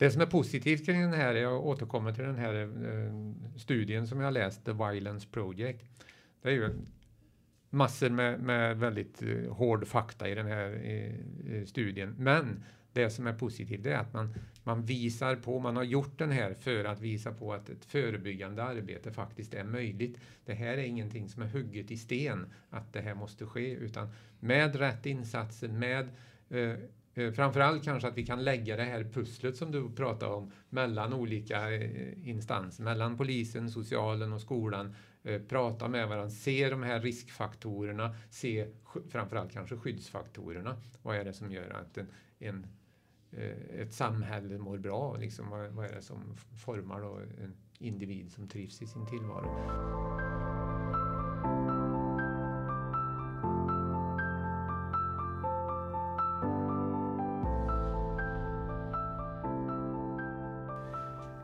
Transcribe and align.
Det 0.00 0.10
som 0.10 0.22
är 0.22 0.26
positivt 0.26 0.86
kring 0.86 1.00
den 1.00 1.12
här, 1.12 1.34
jag 1.34 1.66
återkommer 1.66 2.12
till 2.12 2.24
den 2.24 2.38
här 2.38 2.54
eh, 2.62 3.12
studien 3.56 4.06
som 4.06 4.20
jag 4.20 4.32
läst, 4.32 4.64
The 4.64 4.72
Violence 4.72 5.28
Project. 5.30 5.84
Det 6.42 6.48
är 6.48 6.52
ju 6.52 6.70
massor 7.70 8.10
med, 8.10 8.40
med 8.40 8.78
väldigt 8.78 9.22
eh, 9.22 9.52
hård 9.52 9.86
fakta 9.86 10.28
i 10.28 10.34
den 10.34 10.46
här 10.46 10.80
eh, 10.84 11.64
studien. 11.64 12.14
Men 12.18 12.64
det 12.92 13.10
som 13.10 13.26
är 13.26 13.32
positivt 13.32 13.86
är 13.86 13.96
att 13.96 14.14
man, 14.14 14.34
man 14.64 14.84
visar 14.84 15.36
på, 15.36 15.58
man 15.58 15.76
har 15.76 15.84
gjort 15.84 16.18
den 16.18 16.30
här 16.30 16.54
för 16.54 16.84
att 16.84 17.00
visa 17.00 17.32
på 17.32 17.52
att 17.52 17.68
ett 17.68 17.84
förebyggande 17.84 18.64
arbete 18.64 19.12
faktiskt 19.12 19.54
är 19.54 19.64
möjligt. 19.64 20.18
Det 20.44 20.54
här 20.54 20.72
är 20.72 20.84
ingenting 20.84 21.28
som 21.28 21.42
är 21.42 21.46
hugget 21.46 21.90
i 21.90 21.96
sten, 21.96 22.46
att 22.70 22.92
det 22.92 23.00
här 23.00 23.14
måste 23.14 23.46
ske, 23.46 23.74
utan 23.74 24.08
med 24.38 24.76
rätt 24.76 25.06
insatser, 25.06 25.68
med 25.68 26.08
eh, 26.50 26.78
Eh, 27.14 27.32
framförallt 27.32 27.84
kanske 27.84 28.08
att 28.08 28.16
vi 28.16 28.26
kan 28.26 28.44
lägga 28.44 28.76
det 28.76 28.84
här 28.84 29.04
pusslet 29.04 29.56
som 29.56 29.70
du 29.70 29.90
pratar 29.90 30.26
om 30.26 30.52
mellan 30.68 31.12
olika 31.12 31.74
eh, 31.74 32.28
instanser, 32.28 32.84
mellan 32.84 33.16
polisen, 33.16 33.70
socialen 33.70 34.32
och 34.32 34.40
skolan. 34.40 34.94
Eh, 35.22 35.42
prata 35.42 35.88
med 35.88 36.08
varandra, 36.08 36.30
se 36.30 36.70
de 36.70 36.82
här 36.82 37.00
riskfaktorerna, 37.00 38.14
se 38.30 38.66
framförallt 39.08 39.52
kanske 39.52 39.76
skyddsfaktorerna. 39.76 40.76
Vad 41.02 41.16
är 41.16 41.24
det 41.24 41.32
som 41.32 41.52
gör 41.52 41.70
att 41.70 41.98
en, 41.98 42.06
en 42.38 42.66
ett 43.78 43.94
samhälle 43.94 44.58
mår 44.58 44.78
bra? 44.78 45.16
Liksom, 45.16 45.50
vad, 45.50 45.70
vad 45.70 45.86
är 45.86 45.94
det 45.94 46.02
som 46.02 46.36
formar 46.64 47.00
då 47.00 47.20
en 47.44 47.54
individ 47.78 48.32
som 48.32 48.48
trivs 48.48 48.82
i 48.82 48.86
sin 48.86 49.06
tillvaro? 49.06 50.39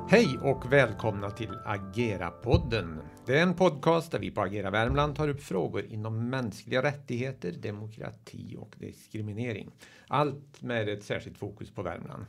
Hej 0.08 0.38
och 0.38 0.72
välkomna 0.72 1.30
till 1.30 1.58
Agera-podden. 1.64 2.98
Det 3.26 3.38
är 3.38 3.42
en 3.42 3.54
podcast 3.54 4.12
där 4.12 4.18
vi 4.18 4.30
på 4.30 4.42
Agera 4.42 4.70
Värmland 4.70 5.16
tar 5.16 5.28
upp 5.28 5.42
frågor 5.42 5.84
inom 5.84 6.30
mänskliga 6.30 6.82
rättigheter, 6.82 7.52
demokrati 7.52 8.56
och 8.58 8.74
diskriminering. 8.78 9.70
Allt 10.08 10.62
med 10.62 10.88
ett 10.88 11.04
särskilt 11.04 11.38
fokus 11.38 11.70
på 11.70 11.82
Värmland. 11.82 12.26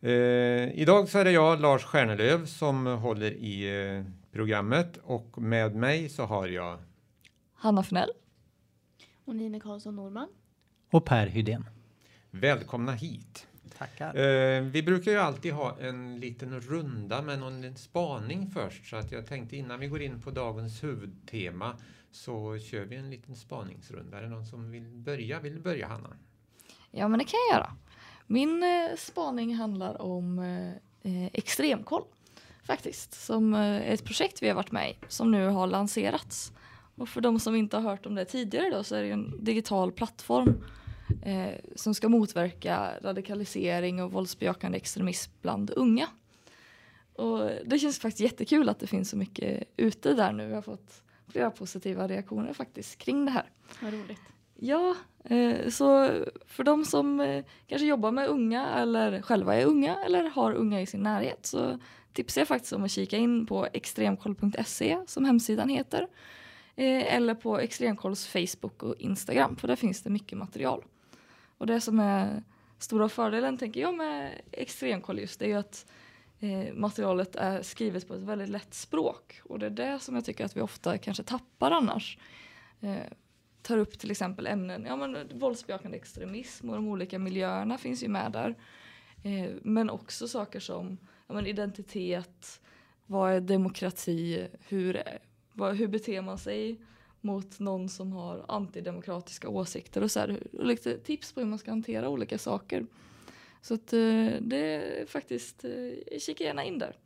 Eh, 0.00 0.80
idag 0.80 1.08
så 1.08 1.18
är 1.18 1.24
det 1.24 1.32
jag, 1.32 1.60
Lars 1.60 1.84
Stjärnelöv, 1.84 2.46
som 2.46 2.86
håller 2.86 3.30
i 3.30 3.86
eh, 3.86 4.04
programmet 4.32 4.98
och 5.02 5.38
med 5.42 5.74
mig 5.74 6.08
så 6.08 6.24
har 6.24 6.48
jag 6.48 6.78
Hanna 7.54 7.80
Fnell. 7.80 8.10
Och 9.24 9.36
Nina 9.36 9.60
Karlsson 9.60 9.96
Norman. 9.96 10.28
Och 10.90 11.04
Per 11.04 11.26
Hydén. 11.26 11.64
Välkomna 12.30 12.92
hit. 12.92 13.46
Tackar. 13.82 14.16
Eh, 14.16 14.62
vi 14.62 14.82
brukar 14.82 15.10
ju 15.10 15.18
alltid 15.18 15.52
ha 15.52 15.78
en 15.80 16.20
liten 16.20 16.60
runda 16.60 17.22
med 17.22 17.38
någon 17.38 17.76
spaning 17.76 18.50
först 18.50 18.90
så 18.90 18.96
att 18.96 19.12
jag 19.12 19.26
tänkte 19.26 19.56
innan 19.56 19.80
vi 19.80 19.86
går 19.86 20.02
in 20.02 20.22
på 20.22 20.30
dagens 20.30 20.84
huvudtema 20.84 21.76
så 22.10 22.58
kör 22.58 22.84
vi 22.84 22.96
en 22.96 23.10
liten 23.10 23.36
spaningsrunda. 23.36 24.18
Är 24.18 24.22
det 24.22 24.28
någon 24.28 24.46
som 24.46 24.70
vill 24.70 24.88
börja? 24.88 25.40
Vill 25.40 25.54
du 25.54 25.60
börja 25.60 25.86
Hanna? 25.86 26.16
Ja 26.90 27.08
men 27.08 27.18
det 27.18 27.24
kan 27.24 27.38
jag 27.50 27.58
göra. 27.58 27.76
Min 28.26 28.62
eh, 28.62 28.96
spaning 28.96 29.54
handlar 29.54 30.02
om 30.02 30.38
eh, 30.38 30.68
eh 31.12 31.30
extremkoll 31.32 32.04
faktiskt 32.64 33.12
som 33.12 33.54
eh, 33.54 33.92
ett 33.92 34.04
projekt 34.04 34.42
vi 34.42 34.48
har 34.48 34.54
varit 34.54 34.72
med 34.72 34.90
i 34.90 34.96
som 35.08 35.30
nu 35.30 35.46
har 35.46 35.66
lanserats. 35.66 36.52
Och 36.94 37.08
för 37.08 37.20
de 37.20 37.40
som 37.40 37.54
inte 37.54 37.76
har 37.76 37.82
hört 37.90 38.06
om 38.06 38.14
det 38.14 38.24
tidigare 38.24 38.70
då 38.70 38.84
så 38.84 38.94
är 38.94 39.02
det 39.02 39.10
en 39.10 39.44
digital 39.44 39.92
plattform 39.92 40.64
eh, 41.22 41.54
som 41.76 41.94
ska 41.94 42.08
motverka 42.08 42.90
radikalisering 43.02 44.02
och 44.02 44.12
våldsbejakande 44.12 44.76
extremism 44.76 45.32
bland 45.42 45.70
unga. 45.70 46.08
Och 47.14 47.50
det 47.64 47.78
känns 47.78 47.98
faktiskt 47.98 48.20
jättekul 48.20 48.68
att 48.68 48.78
det 48.78 48.86
finns 48.86 49.10
så 49.10 49.16
mycket 49.16 49.68
ute 49.76 50.14
där 50.14 50.32
nu. 50.32 50.46
Vi 50.46 50.54
har 50.54 50.62
fått 50.62 51.02
flera 51.28 51.50
positiva 51.50 52.08
reaktioner 52.08 52.52
faktiskt 52.52 52.98
kring 52.98 53.24
det 53.24 53.30
här. 53.30 53.50
Vad 53.82 53.92
roligt. 53.92 54.18
Ja, 54.54 54.96
eh, 55.24 55.68
så 55.68 56.10
för 56.46 56.64
de 56.64 56.84
som 56.84 57.20
eh, 57.20 57.44
kanske 57.66 57.86
jobbar 57.86 58.10
med 58.10 58.28
unga 58.28 58.68
eller 58.68 59.22
själva 59.22 59.54
är 59.54 59.66
unga 59.66 59.96
eller 60.06 60.30
har 60.30 60.52
unga 60.52 60.80
i 60.80 60.86
sin 60.86 61.02
närhet 61.02 61.46
så 61.46 61.78
tipsar 62.12 62.40
jag 62.40 62.48
faktiskt 62.48 62.72
om 62.72 62.84
att 62.84 62.90
kika 62.90 63.16
in 63.16 63.46
på 63.46 63.66
extremkoll.se 63.72 64.98
som 65.06 65.24
hemsidan 65.24 65.68
heter. 65.68 66.06
Eh, 66.76 67.14
eller 67.14 67.34
på 67.34 67.58
Extremkolls 67.58 68.26
Facebook 68.26 68.82
och 68.82 68.94
Instagram 68.98 69.56
för 69.56 69.68
där 69.68 69.76
finns 69.76 70.02
det 70.02 70.10
mycket 70.10 70.38
material. 70.38 70.84
Och 71.62 71.66
det 71.66 71.80
som 71.80 72.00
är 72.00 72.42
stora 72.78 73.08
fördelen 73.08 73.58
tänker 73.58 73.80
jag 73.80 73.94
med 73.94 74.40
extremkoll 74.52 75.18
just 75.18 75.38
det 75.38 75.44
är 75.44 75.48
ju 75.48 75.54
att 75.54 75.86
eh, 76.40 76.74
materialet 76.74 77.36
är 77.36 77.62
skrivet 77.62 78.08
på 78.08 78.14
ett 78.14 78.20
väldigt 78.20 78.48
lätt 78.48 78.74
språk 78.74 79.40
och 79.44 79.58
det 79.58 79.66
är 79.66 79.70
det 79.70 79.98
som 79.98 80.14
jag 80.14 80.24
tycker 80.24 80.44
att 80.44 80.56
vi 80.56 80.60
ofta 80.60 80.98
kanske 80.98 81.22
tappar 81.22 81.70
annars. 81.70 82.18
Eh, 82.80 83.12
tar 83.62 83.78
upp 83.78 83.98
till 83.98 84.10
exempel 84.10 84.46
ämnen, 84.46 84.84
ja 84.88 84.96
men 84.96 85.38
våldsbejakande 85.38 85.96
extremism 85.96 86.70
och 86.70 86.76
de 86.76 86.88
olika 86.88 87.18
miljöerna 87.18 87.78
finns 87.78 88.02
ju 88.02 88.08
med 88.08 88.32
där. 88.32 88.54
Eh, 89.22 89.50
men 89.62 89.90
också 89.90 90.28
saker 90.28 90.60
som 90.60 90.98
ja, 91.26 91.34
men 91.34 91.46
identitet, 91.46 92.60
vad 93.06 93.32
är 93.32 93.40
demokrati, 93.40 94.48
hur, 94.68 95.02
vad, 95.52 95.76
hur 95.76 95.88
beter 95.88 96.22
man 96.22 96.38
sig 96.38 96.80
mot 97.22 97.58
någon 97.58 97.88
som 97.88 98.12
har 98.12 98.44
antidemokratiska 98.48 99.48
åsikter 99.48 100.02
och 100.02 100.10
så 100.10 100.20
här, 100.20 100.42
och 100.58 100.66
lite 100.66 100.98
tips 100.98 101.32
på 101.32 101.40
hur 101.40 101.46
man 101.46 101.58
ska 101.58 101.70
hantera 101.70 102.08
olika 102.08 102.38
saker. 102.38 102.86
Så 103.62 103.74
att 103.74 103.92
eh, 103.92 104.30
det 104.40 104.56
är 104.56 105.06
faktiskt, 105.06 105.64
eh, 105.64 106.18
kika 106.18 106.44
gärna 106.44 106.64
in 106.64 106.78
där. 106.78 106.96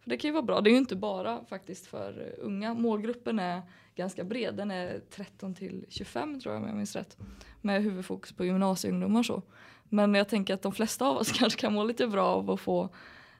För 0.00 0.10
det 0.10 0.16
kan 0.16 0.28
ju 0.28 0.32
vara 0.32 0.42
bra, 0.42 0.60
det 0.60 0.70
är 0.70 0.72
ju 0.72 0.78
inte 0.78 0.96
bara 0.96 1.44
faktiskt 1.44 1.86
för 1.86 2.20
eh, 2.20 2.44
unga. 2.44 2.74
Målgruppen 2.74 3.38
är 3.38 3.62
ganska 3.94 4.24
bred, 4.24 4.54
den 4.54 4.70
är 4.70 5.00
13 5.10 5.54
till 5.54 5.84
25 5.88 6.40
tror 6.40 6.54
jag 6.54 6.62
om 6.62 6.68
jag 6.68 6.76
minns 6.76 6.96
rätt. 6.96 7.16
Med 7.60 7.82
huvudfokus 7.82 8.32
på 8.32 8.44
gymnasieungdomar 8.44 9.22
så. 9.22 9.42
Men 9.88 10.14
jag 10.14 10.28
tänker 10.28 10.54
att 10.54 10.62
de 10.62 10.72
flesta 10.72 11.06
av 11.06 11.16
oss 11.16 11.32
kanske 11.38 11.60
kan 11.60 11.72
må 11.72 11.84
lite 11.84 12.06
bra 12.06 12.26
av 12.26 12.50
att 12.50 12.60
få 12.60 12.88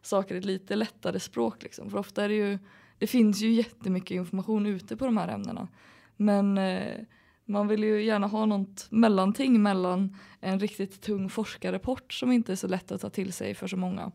saker 0.02 0.34
i 0.34 0.38
ett 0.38 0.44
lite 0.44 0.76
lättare 0.76 1.20
språk 1.20 1.62
liksom. 1.62 1.90
För 1.90 1.98
ofta 1.98 2.24
är 2.24 2.28
det 2.28 2.34
ju, 2.34 2.58
det 2.98 3.06
finns 3.06 3.42
ju 3.42 3.50
jättemycket 3.50 4.10
information 4.10 4.66
ute 4.66 4.96
på 4.96 5.04
de 5.04 5.16
här 5.16 5.28
ämnena. 5.28 5.68
Men 6.16 6.58
eh, 6.58 7.00
man 7.44 7.68
vill 7.68 7.84
ju 7.84 8.04
gärna 8.04 8.26
ha 8.26 8.46
något 8.46 8.86
mellanting 8.90 9.62
mellan 9.62 10.16
en 10.40 10.60
riktigt 10.60 11.00
tung 11.00 11.28
forskarrapport 11.28 12.12
som 12.12 12.32
inte 12.32 12.52
är 12.52 12.56
så 12.56 12.68
lätt 12.68 12.92
att 12.92 13.00
ta 13.00 13.10
till 13.10 13.32
sig 13.32 13.54
för 13.54 13.66
så 13.66 13.76
många 13.76 14.12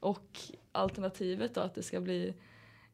och 0.00 0.38
alternativet 0.72 1.54
då 1.54 1.60
att 1.60 1.74
det 1.74 1.82
ska 1.82 2.00
bli 2.00 2.34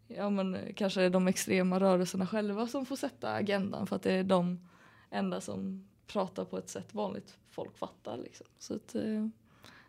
ja 0.08 0.30
men 0.30 0.58
kanske 0.76 1.08
de 1.08 1.28
extrema 1.28 1.80
rörelserna 1.80 2.26
själva 2.26 2.66
som 2.66 2.86
får 2.86 2.96
sätta 2.96 3.32
agendan 3.32 3.86
för 3.86 3.96
att 3.96 4.02
det 4.02 4.12
är 4.12 4.24
de 4.24 4.68
enda 5.10 5.40
som 5.40 5.88
pratar 6.06 6.44
på 6.44 6.58
ett 6.58 6.68
sätt 6.68 6.94
vanligt 6.94 7.38
folk 7.50 7.78
fattar 7.78 8.16
liksom. 8.16 8.46
Så 8.58 8.74
att, 8.74 8.94
eh, 8.94 9.28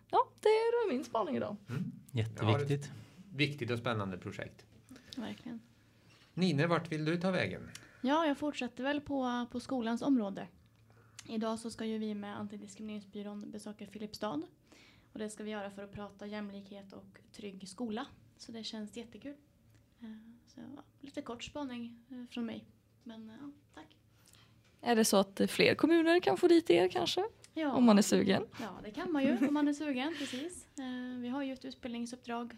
ja, 0.10 0.30
det 0.40 0.50
är 0.50 0.92
min 0.92 1.04
spaning 1.04 1.36
idag. 1.36 1.56
Mm. 1.70 1.92
Jätteviktigt. 2.12 2.86
Ja, 2.86 3.36
viktigt 3.36 3.72
och 3.72 3.80
spännande 3.80 4.18
projekt. 4.18 4.66
Verkligen. 5.18 5.60
Nine, 6.34 6.70
vart 6.70 6.92
vill 6.92 7.06
du 7.06 7.18
ta 7.18 7.32
vägen? 7.32 7.70
Ja, 8.02 8.26
jag 8.26 8.38
fortsätter 8.38 8.84
väl 8.84 9.02
på, 9.02 9.46
på 9.52 9.60
skolans 9.60 10.02
område. 10.02 10.48
Idag 11.30 11.60
så 11.60 11.70
ska 11.72 11.86
ju 11.86 11.98
vi 11.98 12.16
med 12.16 12.38
Antidiskrimineringsbyrån 12.38 13.52
besöka 13.52 13.88
Filipstad. 13.88 14.42
Och 15.14 15.20
det 15.20 15.30
ska 15.30 15.44
vi 15.44 15.52
göra 15.52 15.72
för 15.72 15.84
att 15.84 15.92
prata 15.92 16.28
jämlikhet 16.28 16.94
och 16.94 17.20
trygg 17.32 17.70
skola. 17.70 18.06
Så 18.38 18.52
det 18.52 18.64
känns 18.64 18.98
jättekul. 18.98 19.36
Eh, 20.00 20.08
så 20.48 20.60
ja, 20.76 20.84
lite 21.02 21.22
kort 21.22 21.44
spaning 21.44 22.00
eh, 22.10 22.26
från 22.30 22.46
mig. 22.46 22.66
Men 23.04 23.32
ja, 23.42 23.52
tack. 23.74 23.96
Är 24.82 24.96
det 24.96 25.06
så 25.06 25.18
att 25.18 25.42
fler 25.48 25.76
kommuner 25.76 26.20
kan 26.20 26.38
få 26.38 26.48
dit 26.48 26.70
er 26.70 26.88
kanske? 26.88 27.26
Ja. 27.54 27.74
Om 27.74 27.84
man 27.84 27.98
är 27.98 28.02
sugen? 28.02 28.46
Ja, 28.62 28.80
det 28.84 28.92
kan 28.92 29.12
man 29.12 29.24
ju 29.24 29.48
om 29.48 29.54
man 29.54 29.68
är 29.68 29.74
sugen, 29.74 30.16
precis. 30.20 30.68
Eh, 30.78 31.20
vi 31.20 31.30
har 31.30 31.44
ju 31.44 31.54
ett 31.54 31.66
utbildningsuppdrag 31.66 32.58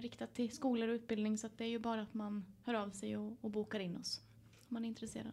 riktat 0.00 0.34
till 0.34 0.50
skolor 0.50 0.88
och 0.88 0.94
utbildning 0.94 1.38
så 1.38 1.48
det 1.56 1.64
är 1.64 1.68
ju 1.68 1.78
bara 1.78 2.02
att 2.02 2.14
man 2.14 2.44
hör 2.64 2.74
av 2.74 2.90
sig 2.90 3.16
och, 3.16 3.36
och 3.40 3.50
bokar 3.50 3.80
in 3.80 3.96
oss 3.96 4.20
om 4.70 4.74
man 4.74 4.84
är 4.84 4.88
intresserad. 4.88 5.32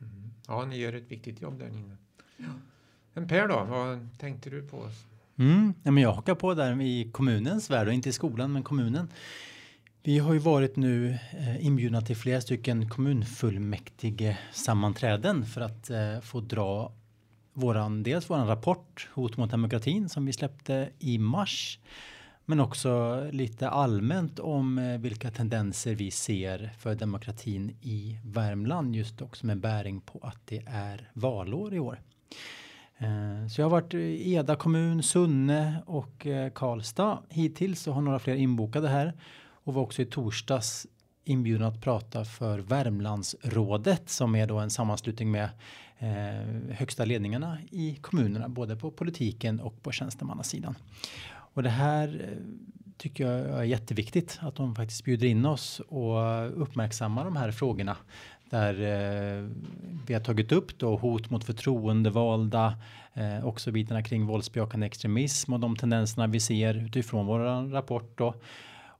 Mm. 0.00 0.30
Ja, 0.46 0.64
ni 0.64 0.76
gör 0.76 0.92
ett 0.92 1.10
viktigt 1.10 1.42
jobb 1.42 1.58
där 1.58 1.70
Nina. 1.70 1.96
Ja. 2.36 2.44
Men 3.12 3.28
Per 3.28 3.48
då, 3.48 3.64
vad 3.64 4.08
tänkte 4.18 4.50
du 4.50 4.62
på? 4.68 4.90
Mm, 5.36 5.74
ja, 5.82 5.90
men 5.90 6.02
jag 6.02 6.12
hakar 6.12 6.34
på 6.34 6.54
där 6.54 6.82
i 6.82 7.10
kommunens 7.12 7.70
värld 7.70 7.86
och 7.88 7.94
inte 7.94 8.08
i 8.08 8.12
skolan 8.12 8.52
men 8.52 8.62
kommunen. 8.62 9.08
Vi 10.02 10.18
har 10.18 10.32
ju 10.32 10.38
varit 10.38 10.76
nu 10.76 11.18
eh, 11.32 11.66
inbjudna 11.66 12.00
till 12.00 12.16
flera 12.16 12.40
stycken 12.40 12.88
kommunfullmäktige 12.88 14.38
sammanträden 14.52 15.46
för 15.46 15.60
att 15.60 15.90
eh, 15.90 16.20
få 16.20 16.40
dra 16.40 16.92
våran, 17.52 18.02
dels 18.02 18.30
våran 18.30 18.46
rapport 18.46 19.08
Hot 19.14 19.36
mot 19.36 19.50
demokratin 19.50 20.08
som 20.08 20.26
vi 20.26 20.32
släppte 20.32 20.90
i 20.98 21.18
mars 21.18 21.78
men 22.46 22.60
också 22.60 23.22
lite 23.32 23.68
allmänt 23.68 24.38
om 24.38 24.78
eh, 24.78 24.98
vilka 24.98 25.30
tendenser 25.30 25.94
vi 25.94 26.10
ser 26.10 26.72
för 26.78 26.94
demokratin 26.94 27.76
i 27.80 28.18
Värmland 28.24 28.96
just 28.96 29.22
också 29.22 29.46
med 29.46 29.60
bäring 29.60 30.00
på 30.00 30.18
att 30.22 30.40
det 30.44 30.62
är 30.66 31.10
valår 31.12 31.74
i 31.74 31.78
år. 31.78 32.00
Eh, 32.98 33.48
så 33.48 33.60
jag 33.60 33.64
har 33.64 33.70
varit 33.70 33.94
i 33.94 34.34
Eda 34.34 34.56
kommun, 34.56 35.02
Sunne 35.02 35.82
och 35.86 36.26
eh, 36.26 36.50
Karlstad 36.50 37.18
hittills 37.28 37.86
och 37.86 37.94
har 37.94 38.02
några 38.02 38.18
fler 38.18 38.34
inbokade 38.34 38.88
här. 38.88 39.12
Och 39.64 39.74
var 39.74 39.82
också 39.82 40.02
i 40.02 40.06
torsdags 40.06 40.86
inbjuden 41.24 41.66
att 41.66 41.80
prata 41.80 42.24
för 42.24 42.58
Värmlandsrådet 42.58 44.10
som 44.10 44.34
är 44.34 44.46
då 44.46 44.58
en 44.58 44.70
sammanslutning 44.70 45.30
med 45.30 45.48
eh, 45.98 46.74
högsta 46.76 47.04
ledningarna 47.04 47.58
i 47.70 47.98
kommunerna, 48.00 48.48
både 48.48 48.76
på 48.76 48.90
politiken 48.90 49.60
och 49.60 49.82
på 49.82 49.92
tjänstemannasidan. 49.92 50.74
Och 51.54 51.62
det 51.62 51.70
här 51.70 52.08
eh, 52.20 52.38
tycker 52.96 53.24
jag 53.24 53.58
är 53.58 53.62
jätteviktigt 53.62 54.38
att 54.42 54.56
de 54.56 54.74
faktiskt 54.74 55.04
bjuder 55.04 55.26
in 55.26 55.46
oss 55.46 55.80
och 55.80 56.62
uppmärksammar 56.62 57.24
de 57.24 57.36
här 57.36 57.50
frågorna. 57.50 57.96
Där 58.50 58.74
eh, 58.74 59.48
vi 60.06 60.14
har 60.14 60.20
tagit 60.20 60.52
upp 60.52 60.78
då 60.78 60.96
hot 60.96 61.30
mot 61.30 61.44
förtroendevalda, 61.44 62.74
eh, 63.14 63.46
också 63.46 63.72
bitarna 63.72 64.02
kring 64.02 64.26
våldsbejakande 64.26 64.86
extremism 64.86 65.52
och 65.52 65.60
de 65.60 65.76
tendenserna 65.76 66.26
vi 66.26 66.40
ser 66.40 66.74
utifrån 66.74 67.26
vår 67.26 67.70
rapport 67.70 68.18
då 68.18 68.34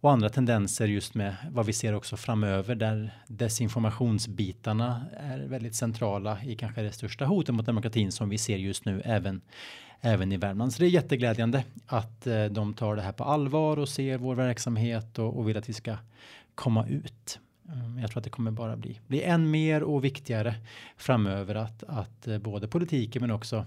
och 0.05 0.13
andra 0.13 0.29
tendenser 0.29 0.87
just 0.87 1.15
med 1.15 1.37
vad 1.51 1.67
vi 1.67 1.73
ser 1.73 1.95
också 1.95 2.17
framöver 2.17 2.75
där 2.75 3.15
desinformationsbitarna 3.27 5.07
är 5.17 5.39
väldigt 5.39 5.75
centrala 5.75 6.39
i 6.45 6.57
kanske 6.57 6.83
det 6.83 6.93
största 6.93 7.25
hotet 7.25 7.55
mot 7.55 7.67
demokratin 7.67 8.13
som 8.13 8.29
vi 8.29 8.39
ser 8.39 8.57
just 8.57 8.85
nu 8.85 9.03
även 9.05 9.41
även 10.01 10.33
i 10.33 10.37
Värmland. 10.37 10.73
Så 10.73 10.79
det 10.79 10.87
är 10.87 10.91
jätteglädjande 10.91 11.65
att 11.87 12.27
eh, 12.27 12.45
de 12.45 12.75
tar 12.75 12.97
det 12.97 13.03
här 13.03 13.13
på 13.13 13.25
allvar 13.25 13.79
och 13.79 13.89
ser 13.89 14.19
vår 14.19 14.35
verksamhet 14.35 15.19
och, 15.19 15.39
och 15.39 15.49
vill 15.49 15.57
att 15.57 15.69
vi 15.69 15.73
ska 15.73 15.97
komma 16.55 16.87
ut. 16.87 17.39
Um, 17.63 17.99
jag 17.99 18.11
tror 18.11 18.19
att 18.19 18.25
det 18.25 18.31
kommer 18.31 18.51
bara 18.51 18.77
bli, 18.77 19.01
bli 19.07 19.23
än 19.23 19.51
mer 19.51 19.83
och 19.83 20.05
viktigare 20.05 20.55
framöver 20.97 21.55
att, 21.55 21.85
att 21.85 22.29
eh, 22.29 22.39
både 22.39 22.69
politiken 22.69 23.23
men 23.23 23.31
också 23.31 23.67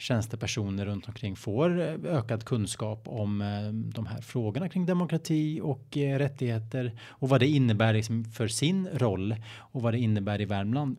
tjänstepersoner 0.00 0.86
runt 0.86 1.08
omkring 1.08 1.36
får 1.36 1.80
eh, 1.80 2.16
ökad 2.16 2.44
kunskap 2.44 3.08
om 3.08 3.40
eh, 3.40 3.72
de 3.72 4.06
här 4.06 4.20
frågorna 4.20 4.68
kring 4.68 4.86
demokrati 4.86 5.60
och 5.62 5.96
eh, 5.96 6.18
rättigheter 6.18 6.92
och 7.02 7.28
vad 7.28 7.40
det 7.40 7.46
innebär 7.46 7.92
liksom 7.92 8.24
för 8.24 8.48
sin 8.48 8.88
roll 8.88 9.36
och 9.56 9.82
vad 9.82 9.94
det 9.94 9.98
innebär 9.98 10.40
i 10.40 10.44
Värmland. 10.44 10.96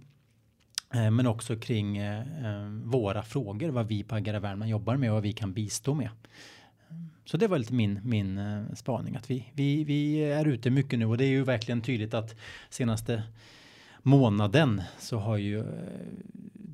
Men 0.94 1.28
också 1.28 1.56
kring 1.56 2.00
våra 2.84 3.24
frågor, 3.24 3.70
vad 3.70 3.88
vi 3.88 4.04
på 4.04 4.16
Agera 4.16 4.40
Värmland 4.40 4.72
jobbar 4.72 4.98
med 4.98 5.10
och 5.10 5.14
vad 5.14 5.24
vi 5.24 5.34
kan 5.34 5.54
bistå 5.54 5.94
med. 5.94 6.10
Så 7.26 7.38
det 7.38 7.48
var 7.48 7.58
lite 7.58 7.74
min, 7.74 8.00
min 8.04 8.66
spaning 8.76 9.16
att 9.16 9.30
vi, 9.30 9.52
vi, 9.54 9.84
vi 9.84 10.18
är 10.18 10.48
ute 10.48 10.70
mycket 10.70 11.00
nu 11.00 11.06
och 11.06 11.18
det 11.18 11.26
är 11.26 11.30
ju 11.30 11.44
verkligen 11.44 11.82
tydligt 11.82 12.14
att 12.14 12.36
senaste 12.70 13.24
månaden 14.04 14.82
så 15.00 15.18
har 15.18 15.38
ju 15.38 15.64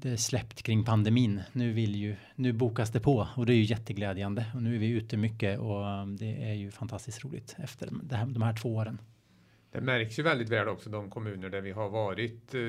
det 0.01 0.17
släppt 0.17 0.63
kring 0.63 0.85
pandemin. 0.85 1.41
Nu 1.53 1.73
vill 1.73 1.95
ju, 1.95 2.15
nu 2.35 2.53
bokas 2.53 2.91
det 2.91 2.99
på 2.99 3.27
och 3.35 3.45
det 3.45 3.53
är 3.53 3.57
ju 3.57 3.63
jätteglädjande 3.63 4.45
och 4.55 4.63
nu 4.63 4.75
är 4.75 4.79
vi 4.79 4.89
ute 4.89 5.17
mycket 5.17 5.59
och 5.59 6.01
um, 6.01 6.15
det 6.15 6.49
är 6.49 6.53
ju 6.53 6.71
fantastiskt 6.71 7.25
roligt 7.25 7.55
efter 7.59 7.89
det 8.03 8.15
här, 8.15 8.25
de 8.25 8.41
här 8.41 8.55
två 8.55 8.75
åren. 8.75 9.01
Det 9.71 9.81
märks 9.81 10.19
ju 10.19 10.23
väldigt 10.23 10.49
väl 10.49 10.67
också 10.67 10.89
de 10.89 11.09
kommuner 11.09 11.49
där 11.49 11.61
vi 11.61 11.71
har 11.71 11.89
varit 11.89 12.53
eh, 12.53 12.61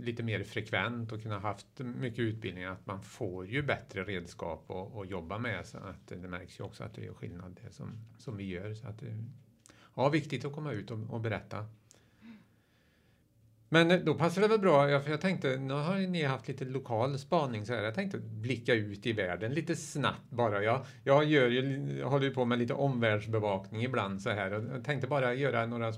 lite 0.00 0.22
mer 0.22 0.44
frekvent 0.44 1.12
och 1.12 1.22
kunnat 1.22 1.42
haft 1.42 1.66
mycket 1.78 2.18
utbildning 2.18 2.64
att 2.64 2.86
man 2.86 3.02
får 3.02 3.46
ju 3.46 3.62
bättre 3.62 4.04
redskap 4.04 4.64
och 4.68 5.06
jobba 5.06 5.38
med 5.38 5.66
så 5.66 5.78
att 5.78 6.08
det 6.08 6.28
märks 6.28 6.60
ju 6.60 6.64
också 6.64 6.84
att 6.84 6.94
det 6.94 7.06
är 7.06 7.12
skillnad 7.12 7.60
det 7.62 7.72
som, 7.72 7.90
som 8.18 8.36
vi 8.36 8.44
gör. 8.44 8.74
Så 8.74 8.88
att 8.88 8.98
det, 8.98 9.24
ja, 9.94 10.08
viktigt 10.08 10.44
att 10.44 10.52
komma 10.52 10.72
ut 10.72 10.90
och, 10.90 10.98
och 11.10 11.20
berätta. 11.20 11.66
Men 13.72 13.90
eh, 13.90 13.98
då 13.98 14.14
passar 14.14 14.42
det 14.42 14.48
väl 14.48 14.58
bra, 14.58 15.00
för 15.00 15.10
jag 15.10 15.20
tänkte, 15.20 15.56
nu 15.56 15.74
har 15.74 15.98
ni 15.98 16.22
haft 16.22 16.48
lite 16.48 16.64
lokal 16.64 17.18
spaning 17.18 17.66
så 17.66 17.74
här. 17.74 17.82
Jag 17.82 17.94
tänkte 17.94 18.18
blicka 18.18 18.74
ut 18.74 19.06
i 19.06 19.12
världen 19.12 19.54
lite 19.54 19.76
snabbt 19.76 20.30
bara. 20.30 20.62
Jag, 20.62 20.84
jag 21.04 21.24
gör 21.24 21.48
ju, 21.48 22.02
håller 22.02 22.24
ju 22.24 22.34
på 22.34 22.44
med 22.44 22.58
lite 22.58 22.74
omvärldsbevakning 22.74 23.82
ibland 23.82 24.22
så 24.22 24.30
här. 24.30 24.50
Jag 24.72 24.84
tänkte 24.84 25.08
bara 25.08 25.34
göra 25.34 25.66
några 25.66 25.92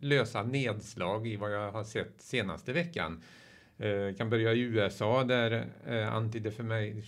lösa 0.00 0.42
nedslag 0.42 1.26
i 1.26 1.36
vad 1.36 1.54
jag 1.54 1.72
har 1.72 1.84
sett 1.84 2.14
senaste 2.18 2.72
veckan. 2.72 3.22
Jag 3.76 4.08
eh, 4.08 4.14
kan 4.14 4.30
börja 4.30 4.52
i 4.52 4.60
USA 4.60 5.24
där 5.24 5.50
eh, 5.86 5.98
eh 5.98 6.14
Anti-Defamation 6.14 7.02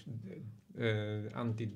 eh, 0.79 1.41
Anti 1.41 1.67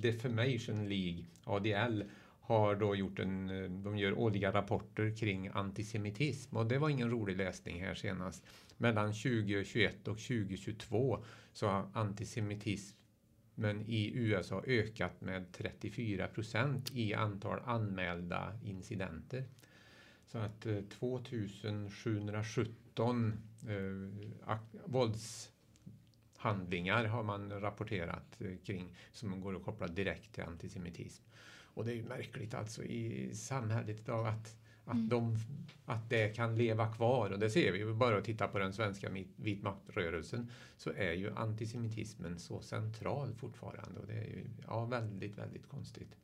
League, 0.88 1.24
ADL, 1.44 2.02
har 2.48 2.76
då 2.76 2.96
gjort 2.96 3.18
en, 3.18 3.50
eh, 3.50 3.70
de 3.70 3.98
gör 3.98 4.18
årliga 4.18 4.52
rapporter 4.52 5.16
kring 5.16 5.48
antisemitism 5.48 6.56
och 6.56 6.66
det 6.66 6.78
var 6.78 6.88
ingen 6.88 7.10
rolig 7.10 7.36
läsning 7.36 7.84
här 7.84 7.94
senast. 7.94 8.44
Mellan 8.76 9.12
2021 9.12 10.08
och 10.08 10.18
2022 10.18 11.24
så 11.52 11.66
har 11.66 11.90
antisemitismen 11.92 13.84
i 13.86 14.12
USA 14.14 14.62
ökat 14.66 15.20
med 15.20 15.52
34 15.52 16.26
procent 16.26 16.90
i 16.94 17.14
antal 17.14 17.60
anmälda 17.64 18.58
incidenter. 18.62 19.44
Så 20.26 20.38
att 20.38 20.66
2717 20.98 23.32
eh, 23.66 23.76
eh 24.52 24.58
våldshandlingar 24.84 27.04
har 27.04 27.22
man 27.22 27.60
rapporterat 27.60 28.40
eh, 28.40 28.56
kring 28.64 28.96
som 29.12 29.40
går 29.40 29.56
att 29.56 29.64
koppla 29.64 29.86
direkt 29.86 30.32
till 30.32 30.44
antisemitism. 30.44 31.24
Och 31.78 31.84
det 31.84 31.92
är 31.92 31.96
ju 31.96 32.02
märkligt 32.02 32.54
alltså 32.54 32.84
i 32.84 33.30
samhället 33.34 34.00
idag 34.00 34.26
att, 34.26 34.56
att, 34.84 34.94
mm. 34.94 35.08
de, 35.08 35.36
att 35.84 36.10
det 36.10 36.28
kan 36.28 36.56
leva 36.56 36.92
kvar. 36.92 37.30
Och 37.30 37.38
det 37.38 37.50
ser 37.50 37.72
vi 37.72 37.78
ju 37.78 37.94
bara 37.94 38.18
att 38.18 38.24
titta 38.24 38.48
på 38.48 38.58
den 38.58 38.72
svenska 38.72 39.10
vitmaktrörelsen 39.36 40.50
så 40.76 40.90
är 40.96 41.12
ju 41.12 41.34
antisemitismen 41.36 42.38
så 42.38 42.60
central 42.60 43.34
fortfarande. 43.34 44.00
Och 44.00 44.06
det 44.06 44.12
är 44.12 44.24
ju 44.24 44.44
ja, 44.66 44.84
väldigt, 44.84 45.38
väldigt 45.38 45.68
konstigt. 45.68 46.16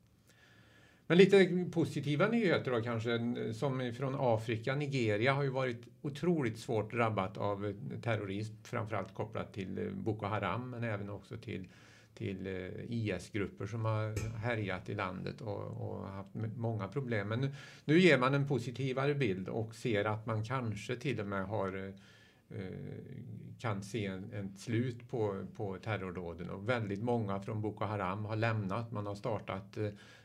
Men 1.07 1.19
lite 1.19 1.67
positiva 1.73 2.29
nyheter 2.29 2.71
då 2.71 2.83
kanske, 2.83 3.19
som 3.55 3.95
från 3.97 4.15
Afrika. 4.19 4.75
Nigeria 4.75 5.33
har 5.33 5.43
ju 5.43 5.51
varit 5.51 5.83
otroligt 6.03 6.59
svårt 6.59 6.93
drabbat 6.93 7.37
av 7.37 7.75
terrorism, 8.03 8.55
framförallt 8.63 9.15
kopplat 9.15 9.53
till 9.53 9.91
Boko 9.95 10.27
Haram, 10.27 10.71
men 10.71 10.85
även 10.85 11.11
också 11.11 11.37
till 11.37 11.69
till 12.15 12.47
eh, 12.47 12.53
IS-grupper 12.89 13.67
som 13.67 13.85
har 13.85 14.37
härjat 14.37 14.89
i 14.89 14.95
landet 14.95 15.41
och, 15.41 15.91
och 15.91 16.07
haft 16.07 16.35
många 16.57 16.89
problem. 16.89 17.29
Men 17.29 17.41
nu, 17.41 17.55
nu, 17.85 17.99
ger 17.99 18.19
man 18.19 18.35
en 18.35 18.49
positivare 18.49 19.15
bild 19.15 19.49
och 19.49 19.75
ser 19.75 20.05
att 20.05 20.27
man 20.27 20.45
kanske 20.45 20.97
till 20.97 21.21
och 21.21 21.27
med 21.27 21.47
har 21.47 21.95
eh, 22.51 22.59
kan 23.59 23.83
se 23.83 24.07
en, 24.07 24.33
en, 24.33 24.59
slut 24.59 25.11
på, 25.11 25.47
på 25.57 25.79
terrordåden 25.79 26.51
och 26.51 26.69
väldigt 26.69 27.03
många 27.03 27.41
från 27.41 27.63
Boko 27.63 27.85
Haram 27.85 28.25
har 28.25 28.37
lämnat. 28.37 28.93
Man 28.93 29.07
har 29.07 29.15
startat 29.15 29.77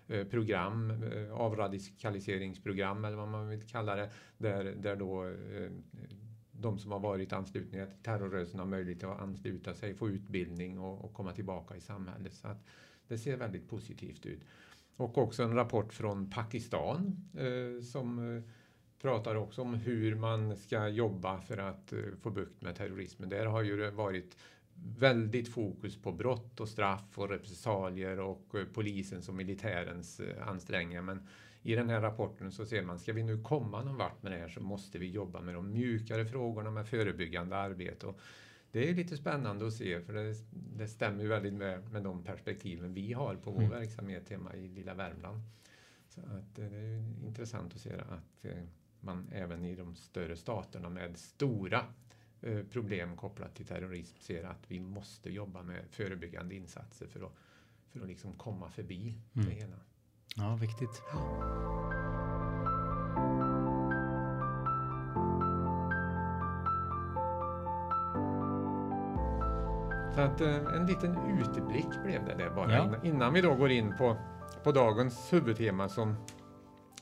eh, 0.07 0.24
program, 0.24 1.03
avradikaliseringsprogram 1.33 3.06
eller 3.06 3.18
vad 3.18 3.28
man 3.28 3.49
vill 3.49 3.68
kalla 3.68 3.95
det, 3.95 4.09
där, 4.37 4.63
där 4.63 4.95
då 4.95 5.33
de 6.61 6.80
som 6.80 6.92
har 6.92 6.99
varit 6.99 7.33
anslutna 7.33 7.85
till 7.85 7.95
terrorrörelsen 8.04 8.59
har 8.59 8.68
möjlighet 8.68 9.04
att 9.04 9.19
ansluta 9.19 9.73
sig, 9.73 9.94
få 9.94 10.09
utbildning 10.09 10.80
och, 10.80 11.06
och 11.06 11.13
komma 11.13 11.31
tillbaka 11.31 11.75
i 11.75 11.81
samhället. 11.81 12.33
Så 12.33 12.47
att 12.47 12.66
det 13.07 13.18
ser 13.18 13.37
väldigt 13.37 13.69
positivt 13.69 14.25
ut. 14.25 14.42
Och 14.95 15.18
också 15.18 15.44
en 15.44 15.56
rapport 15.56 15.94
från 15.94 16.30
Pakistan 16.30 17.30
eh, 17.37 17.83
som 17.83 18.37
eh, 18.37 18.44
pratar 19.01 19.35
också 19.35 19.61
om 19.61 19.73
hur 19.73 20.16
man 20.16 20.57
ska 20.57 20.87
jobba 20.87 21.42
för 21.42 21.57
att 21.57 21.94
eh, 21.94 21.99
få 22.21 22.30
bukt 22.30 22.61
med 22.61 22.75
terrorismen. 22.75 23.30
Där 23.30 23.45
har 23.45 23.61
ju 23.61 23.92
varit 23.92 24.37
väldigt 24.97 25.54
fokus 25.54 26.01
på 26.01 26.11
brott 26.11 26.59
och 26.59 26.69
straff 26.69 27.18
och 27.19 27.30
repressalier 27.30 28.19
och 28.19 28.56
eh, 28.56 28.66
polisens 28.73 29.30
och 29.30 29.35
militärens 29.35 30.19
eh, 30.19 30.47
ansträngningar. 30.47 31.01
Men 31.01 31.28
i 31.61 31.75
den 31.75 31.89
här 31.89 32.01
rapporten 32.01 32.51
så 32.51 32.66
ser 32.66 32.83
man, 32.83 32.99
ska 32.99 33.13
vi 33.13 33.23
nu 33.23 33.42
komma 33.42 33.83
någon 33.83 33.97
vart 33.97 34.23
med 34.23 34.31
det 34.31 34.37
här 34.37 34.49
så 34.49 34.61
måste 34.61 34.97
vi 34.97 35.09
jobba 35.09 35.42
med 35.42 35.54
de 35.54 35.71
mjukare 35.71 36.25
frågorna 36.25 36.71
med 36.71 36.87
förebyggande 36.87 37.56
arbete. 37.56 38.07
Och 38.07 38.19
det 38.71 38.89
är 38.89 38.95
lite 38.95 39.18
spännande 39.18 39.68
att 39.68 39.73
se 39.73 40.01
för 40.01 40.13
det, 40.13 40.35
det 40.51 40.87
stämmer 40.87 41.23
ju 41.23 41.30
väldigt 41.30 41.54
med, 41.54 41.92
med 41.92 42.04
de 42.04 42.23
perspektiven 42.23 42.94
vi 42.94 43.13
har 43.13 43.35
på 43.35 43.51
vår 43.51 43.61
mm. 43.61 43.71
verksamhet 43.71 44.30
hemma 44.30 44.56
i 44.56 44.68
lilla 44.68 44.94
Värmland. 44.94 45.42
Så 46.09 46.21
att 46.21 46.59
eh, 46.59 46.66
det 46.66 46.78
är 46.78 47.25
intressant 47.25 47.73
att 47.73 47.81
se 47.81 47.94
att 47.94 48.45
eh, 48.45 48.63
man 49.01 49.30
även 49.31 49.66
i 49.66 49.75
de 49.75 49.95
större 49.95 50.35
staterna 50.35 50.89
med 50.89 51.18
stora 51.18 51.85
eh, 52.42 52.63
problem 52.63 53.16
kopplat 53.16 53.56
till 53.56 53.66
terrorism 53.66 54.18
ser 54.19 54.44
att 54.44 54.71
vi 54.71 54.80
måste 54.80 55.30
jobba 55.30 55.63
med 55.63 55.85
förebyggande 55.89 56.56
insatser 56.56 57.07
för 57.07 57.25
att, 57.25 57.33
för 57.89 57.99
att 57.99 58.07
liksom 58.07 58.33
komma 58.33 58.69
förbi 58.69 59.18
mm. 59.33 59.49
det 59.49 59.56
hela. 59.56 59.75
Ja, 60.36 60.57
viktigt. 60.62 61.04
Så 70.16 70.21
att 70.21 70.42
eh, 70.42 70.76
en 70.76 70.86
liten 70.86 71.18
utblick 71.40 72.04
blev 72.04 72.26
det 72.26 72.36
där 72.38 72.50
bara 72.50 72.74
ja. 72.74 72.95
innan 73.04 73.33
vi 73.33 73.42
då 73.42 73.56
går 73.56 73.71
in 73.71 73.98
på, 73.98 74.18
på 74.64 74.71
dagens 74.71 75.33
huvudtema 75.33 75.90
som 75.90 76.16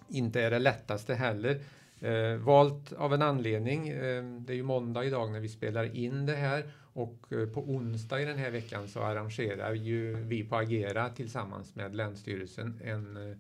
inte 0.08 0.42
är 0.42 0.52
det 0.52 0.60
lättaste 0.60 1.14
heller. 1.14 1.62
Eh, 2.00 2.38
valt 2.38 2.94
av 2.94 3.14
en 3.14 3.22
anledning. 3.22 3.90
Eh, 3.90 4.24
det 4.24 4.54
är 4.54 4.56
ju 4.56 4.64
måndag 4.64 5.04
idag 5.06 5.32
när 5.32 5.40
vi 5.40 5.50
spelar 5.50 5.96
in 5.96 6.26
det 6.26 6.36
här 6.36 6.64
och 6.98 7.34
eh, 7.34 7.48
på 7.48 7.62
onsdag 7.62 8.22
i 8.22 8.26
den 8.26 8.38
här 8.38 8.52
veckan 8.52 8.88
så 8.88 9.02
arrangerar 9.02 9.74
ju 9.74 10.16
vi 10.16 10.44
på 10.44 10.56
Agera 10.56 11.10
tillsammans 11.10 11.76
med 11.76 11.96
Länsstyrelsen 11.96 12.80
en, 12.84 13.30
eh, 13.30 13.38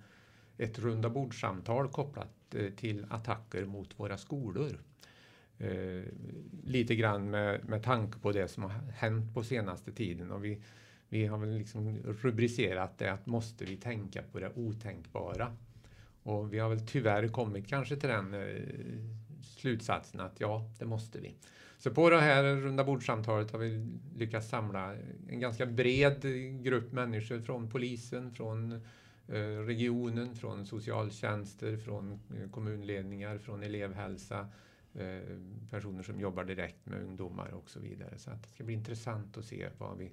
ett 0.57 0.79
runda 0.79 1.09
bordsamtal 1.09 1.87
kopplat 1.87 2.55
eh, 2.55 2.69
till 2.69 3.05
attacker 3.09 3.65
mot 3.65 3.99
våra 3.99 4.17
skolor. 4.17 4.79
Eh, 5.57 6.03
lite 6.63 6.95
grann 6.95 7.29
med, 7.29 7.69
med 7.69 7.83
tanke 7.83 8.19
på 8.19 8.31
det 8.31 8.47
som 8.47 8.63
har 8.63 8.71
hänt 8.93 9.33
på 9.33 9.43
senaste 9.43 9.91
tiden 9.91 10.31
och 10.31 10.45
vi, 10.45 10.61
vi 11.09 11.25
har 11.25 11.37
väl 11.37 11.57
liksom 11.57 11.97
rubricerat 11.97 12.97
det 12.97 13.13
att 13.13 13.25
måste 13.25 13.65
vi 13.65 13.77
tänka 13.77 14.23
på 14.31 14.39
det 14.39 14.51
otänkbara. 14.55 15.57
Och 16.23 16.53
vi 16.53 16.59
har 16.59 16.69
väl 16.69 16.87
tyvärr 16.87 17.27
kommit 17.27 17.67
kanske 17.67 17.95
till 17.95 18.09
den 18.09 18.33
eh, 18.33 18.63
slutsatsen 19.41 20.19
att 20.19 20.39
ja, 20.39 20.69
det 20.79 20.85
måste 20.85 21.19
vi. 21.19 21.35
Så 21.77 21.91
på 21.91 22.10
det 22.10 22.19
här 22.19 22.43
runda 22.43 22.84
bordsamtalet 22.84 23.51
har 23.51 23.60
vi 23.60 23.98
lyckats 24.15 24.50
samla 24.50 24.96
en 25.29 25.39
ganska 25.39 25.65
bred 25.65 26.22
grupp 26.63 26.91
människor 26.91 27.39
från 27.39 27.69
polisen, 27.69 28.31
från 28.31 28.72
eh, 29.27 29.57
regionen, 29.65 30.36
från 30.36 30.65
socialtjänster, 30.65 31.77
från 31.77 32.12
eh, 32.12 32.50
kommunledningar, 32.51 33.38
från 33.38 33.63
elevhälsa, 33.63 34.48
eh, 34.93 35.38
personer 35.72 36.03
som 36.03 36.19
jobbar 36.19 36.43
direkt 36.43 36.86
med 36.86 37.03
ungdomar 37.03 37.48
och 37.48 37.69
så 37.69 37.79
vidare. 37.79 38.17
Så 38.17 38.31
att 38.31 38.43
det 38.43 38.50
ska 38.50 38.63
bli 38.63 38.74
intressant 38.74 39.38
att 39.38 39.46
se 39.46 39.69
vad 39.77 39.98
vi, 39.98 40.12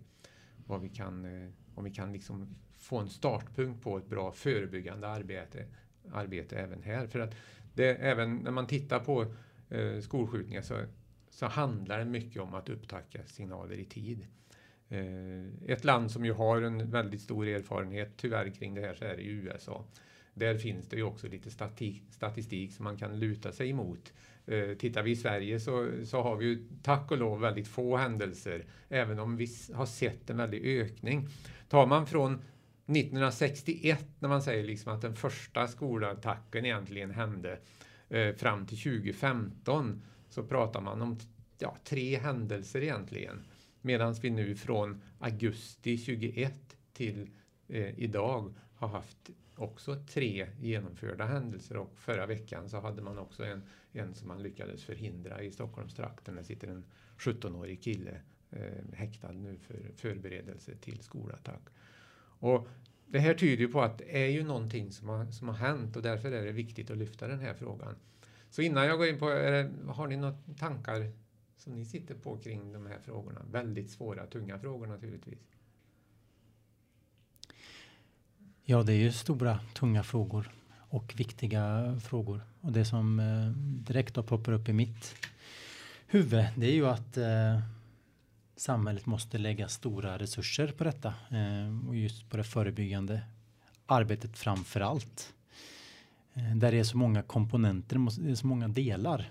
vad 0.67 0.81
vi 0.81 0.89
kan, 0.89 1.27
om 1.75 1.85
vi 1.85 1.91
kan 1.91 2.13
liksom 2.13 2.55
få 2.79 2.99
en 2.99 3.09
startpunkt 3.09 3.83
på 3.83 3.99
ett 3.99 4.07
bra 4.07 4.33
förebyggande 4.33 5.09
arbete, 5.09 5.65
arbete 6.13 6.57
även 6.57 6.83
här. 6.83 7.07
För 7.07 7.21
att 7.21 7.35
det, 7.75 7.95
även 7.95 8.37
när 8.37 8.51
man 8.51 8.67
tittar 8.67 9.01
på 9.01 9.35
eh, 9.71 10.01
skolskjutningar 10.01 10.63
så, 10.63 10.75
så 11.35 11.47
handlar 11.47 11.99
det 11.99 12.05
mycket 12.05 12.43
om 12.43 12.55
att 12.55 12.69
upptäcka 12.69 13.21
signaler 13.27 13.77
i 13.77 13.85
tid. 13.85 14.27
Eh, 14.89 15.71
ett 15.73 15.85
land 15.85 16.11
som 16.11 16.25
ju 16.25 16.33
har 16.33 16.63
en 16.63 16.91
väldigt 16.91 17.21
stor 17.21 17.49
erfarenhet 17.49 18.13
tyvärr 18.17 18.51
kring 18.51 18.75
det 18.75 18.81
här 18.81 18.95
så 18.95 19.05
är 19.05 19.17
det 19.17 19.23
USA. 19.23 19.85
Där 20.35 20.59
finns 20.59 20.89
det 20.89 20.97
ju 20.97 21.03
också 21.03 21.29
lite 21.29 21.51
stati 21.51 22.03
statistik 22.11 22.73
som 22.73 22.85
man 22.85 22.97
kan 22.97 23.19
luta 23.19 23.53
sig 23.53 23.71
emot. 23.71 24.13
Eh, 24.47 24.75
tittar 24.75 25.03
vi 25.03 25.11
i 25.11 25.17
Sverige 25.17 25.61
så, 25.61 25.91
så 26.05 26.23
har 26.23 26.37
vi 26.37 26.47
ju 26.47 26.69
tack 26.83 27.11
och 27.11 27.19
lov 27.19 27.41
väldigt 27.41 27.69
få 27.69 27.97
händelser, 27.97 28.65
även 28.89 29.19
om 29.19 29.37
vi 29.37 29.49
har 29.75 29.87
sett 29.87 30.31
en 30.31 30.37
väldig 30.37 30.81
ökning. 30.81 31.29
Tar 31.69 31.87
man 31.87 32.07
från 32.07 32.33
1961 32.33 34.07
när 34.19 34.29
man 34.29 34.43
säger 34.43 34.65
liksom 34.65 34.93
att 34.93 35.03
den 35.03 35.17
första 35.17 35.69
skolattacken 35.69 36.65
egentligen 36.65 37.11
hände 37.11 37.59
eh, 38.09 38.35
fram 38.35 38.67
till 38.67 38.79
2015 38.79 40.03
så 40.35 40.43
pratar 40.43 40.81
man 40.81 41.03
om 41.03 41.19
ja, 41.59 41.77
tre 41.85 42.19
händelser 42.19 42.83
egentligen. 42.83 43.45
Medan 43.81 44.15
vi 44.15 44.31
nu 44.31 44.55
från 44.55 45.03
augusti 45.19 45.99
21 45.99 46.77
till 46.93 47.31
eh, 47.69 47.99
idag 47.99 48.55
har 48.75 48.89
haft 48.89 49.31
också 49.57 50.05
tre 50.09 50.47
genomförda 50.61 51.25
händelser 51.25 51.77
och 51.77 51.99
förra 51.99 52.27
veckan 52.27 52.69
så 52.69 52.81
hade 52.81 53.03
man 53.03 53.19
också 53.19 53.45
en, 53.45 53.63
en 53.93 54.15
som 54.15 54.29
man 54.29 54.43
lyckades 54.43 54.85
förhindra 54.85 55.43
i 55.43 55.51
Stockholmstrakten. 55.51 56.37
Där 56.37 56.43
sitter 56.43 56.69
en 56.69 56.85
17-årig 57.19 57.83
kille 57.83 58.21
eh, 58.51 58.95
häktad 58.95 59.33
nu 59.33 59.59
för 59.59 59.93
förberedelse 59.97 60.77
till 60.77 61.03
skolattack. 61.03 61.63
Och 62.39 62.69
det 63.07 63.19
här 63.19 63.35
tyder 63.35 63.63
ju 63.63 63.69
på 63.69 63.83
att 63.83 63.99
det 63.99 64.25
är 64.25 64.29
ju 64.29 64.45
någonting 64.45 64.93
som 64.93 65.09
har, 65.09 65.31
som 65.31 65.49
har 65.49 65.55
hänt 65.55 65.97
och 65.97 66.03
därför 66.03 66.33
är 66.33 66.45
det 66.45 66.53
viktigt 66.53 66.91
att 66.91 66.99
lyfta 66.99 67.29
den 67.29 67.41
här 67.41 67.55
frågan. 67.55 67.97
Så 68.55 68.63
innan 68.63 68.87
jag 68.87 68.99
går 68.99 69.07
in 69.07 69.19
på, 69.19 69.29
det, 69.31 69.71
har 69.89 70.07
ni 70.07 70.17
några 70.17 70.37
tankar 70.59 71.13
som 71.57 71.75
ni 71.75 71.85
sitter 71.85 72.15
på 72.15 72.39
kring 72.39 72.73
de 72.73 72.87
här 72.87 72.99
frågorna? 73.05 73.41
Väldigt 73.51 73.91
svåra, 73.91 74.27
tunga 74.27 74.59
frågor 74.59 74.87
naturligtvis. 74.87 75.39
Ja, 78.65 78.83
det 78.83 78.93
är 78.93 78.97
ju 78.97 79.13
stora, 79.13 79.61
tunga 79.75 80.03
frågor 80.03 80.51
och 80.77 81.15
viktiga 81.17 81.97
frågor. 82.05 82.41
Och 82.61 82.73
det 82.73 82.85
som 82.85 83.21
eh, 83.21 83.51
direkt 83.87 84.15
då 84.15 84.23
poppar 84.23 84.53
upp 84.53 84.69
i 84.69 84.73
mitt 84.73 85.15
huvud, 86.07 86.47
det 86.57 86.67
är 86.67 86.75
ju 86.75 86.87
att 86.87 87.17
eh, 87.17 87.61
samhället 88.57 89.07
måste 89.07 89.39
lägga 89.39 89.69
stora 89.69 90.19
resurser 90.19 90.69
på 90.69 90.85
detta 90.85 91.09
eh, 91.09 91.89
och 91.89 91.97
just 91.97 92.31
på 92.31 92.37
det 92.37 92.45
förebyggande 92.45 93.21
arbetet 93.87 94.39
framför 94.39 94.81
allt. 94.81 95.35
Eh, 96.35 96.57
där 96.57 96.73
det 96.73 96.79
är 96.79 96.85
så 96.85 96.97
många 96.97 97.23
komponenter, 97.23 98.23
det 98.23 98.31
är 98.31 98.35
så 98.35 98.47
många 98.47 98.69
delar. 98.69 99.31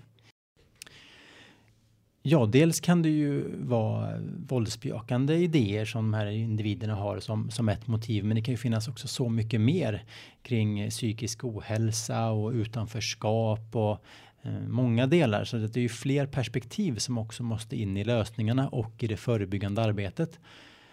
Ja, 2.26 2.46
dels 2.46 2.80
kan 2.80 3.02
det 3.02 3.10
ju 3.10 3.56
vara 3.58 4.20
våldsbejakande 4.48 5.36
idéer 5.36 5.86
som 5.86 6.12
de 6.12 6.18
här 6.18 6.26
individerna 6.26 6.96
har 6.96 7.20
som, 7.20 7.52
som 7.52 7.70
ett 7.70 7.88
motiv, 7.88 8.26
men 8.26 8.36
det 8.36 8.42
kan 8.42 8.54
ju 8.54 8.58
finnas 8.58 8.88
också 8.88 9.08
så 9.08 9.30
mycket 9.30 9.62
mer 9.62 10.04
kring 10.42 10.90
psykisk 10.90 11.44
ohälsa 11.44 12.30
och 12.30 12.52
utanförskap 12.52 13.76
och 13.76 14.04
eh, 14.42 14.60
många 14.68 15.08
delar. 15.08 15.44
Så 15.44 15.58
det 15.58 15.78
är 15.78 15.82
ju 15.82 15.90
fler 15.90 16.26
perspektiv 16.26 16.98
som 16.98 17.18
också 17.18 17.44
måste 17.44 17.76
in 17.76 17.98
i 17.98 18.04
lösningarna 18.04 18.70
och 18.70 19.04
i 19.04 19.08
det 19.08 19.18
förebyggande 19.18 19.82
arbetet. 19.82 20.40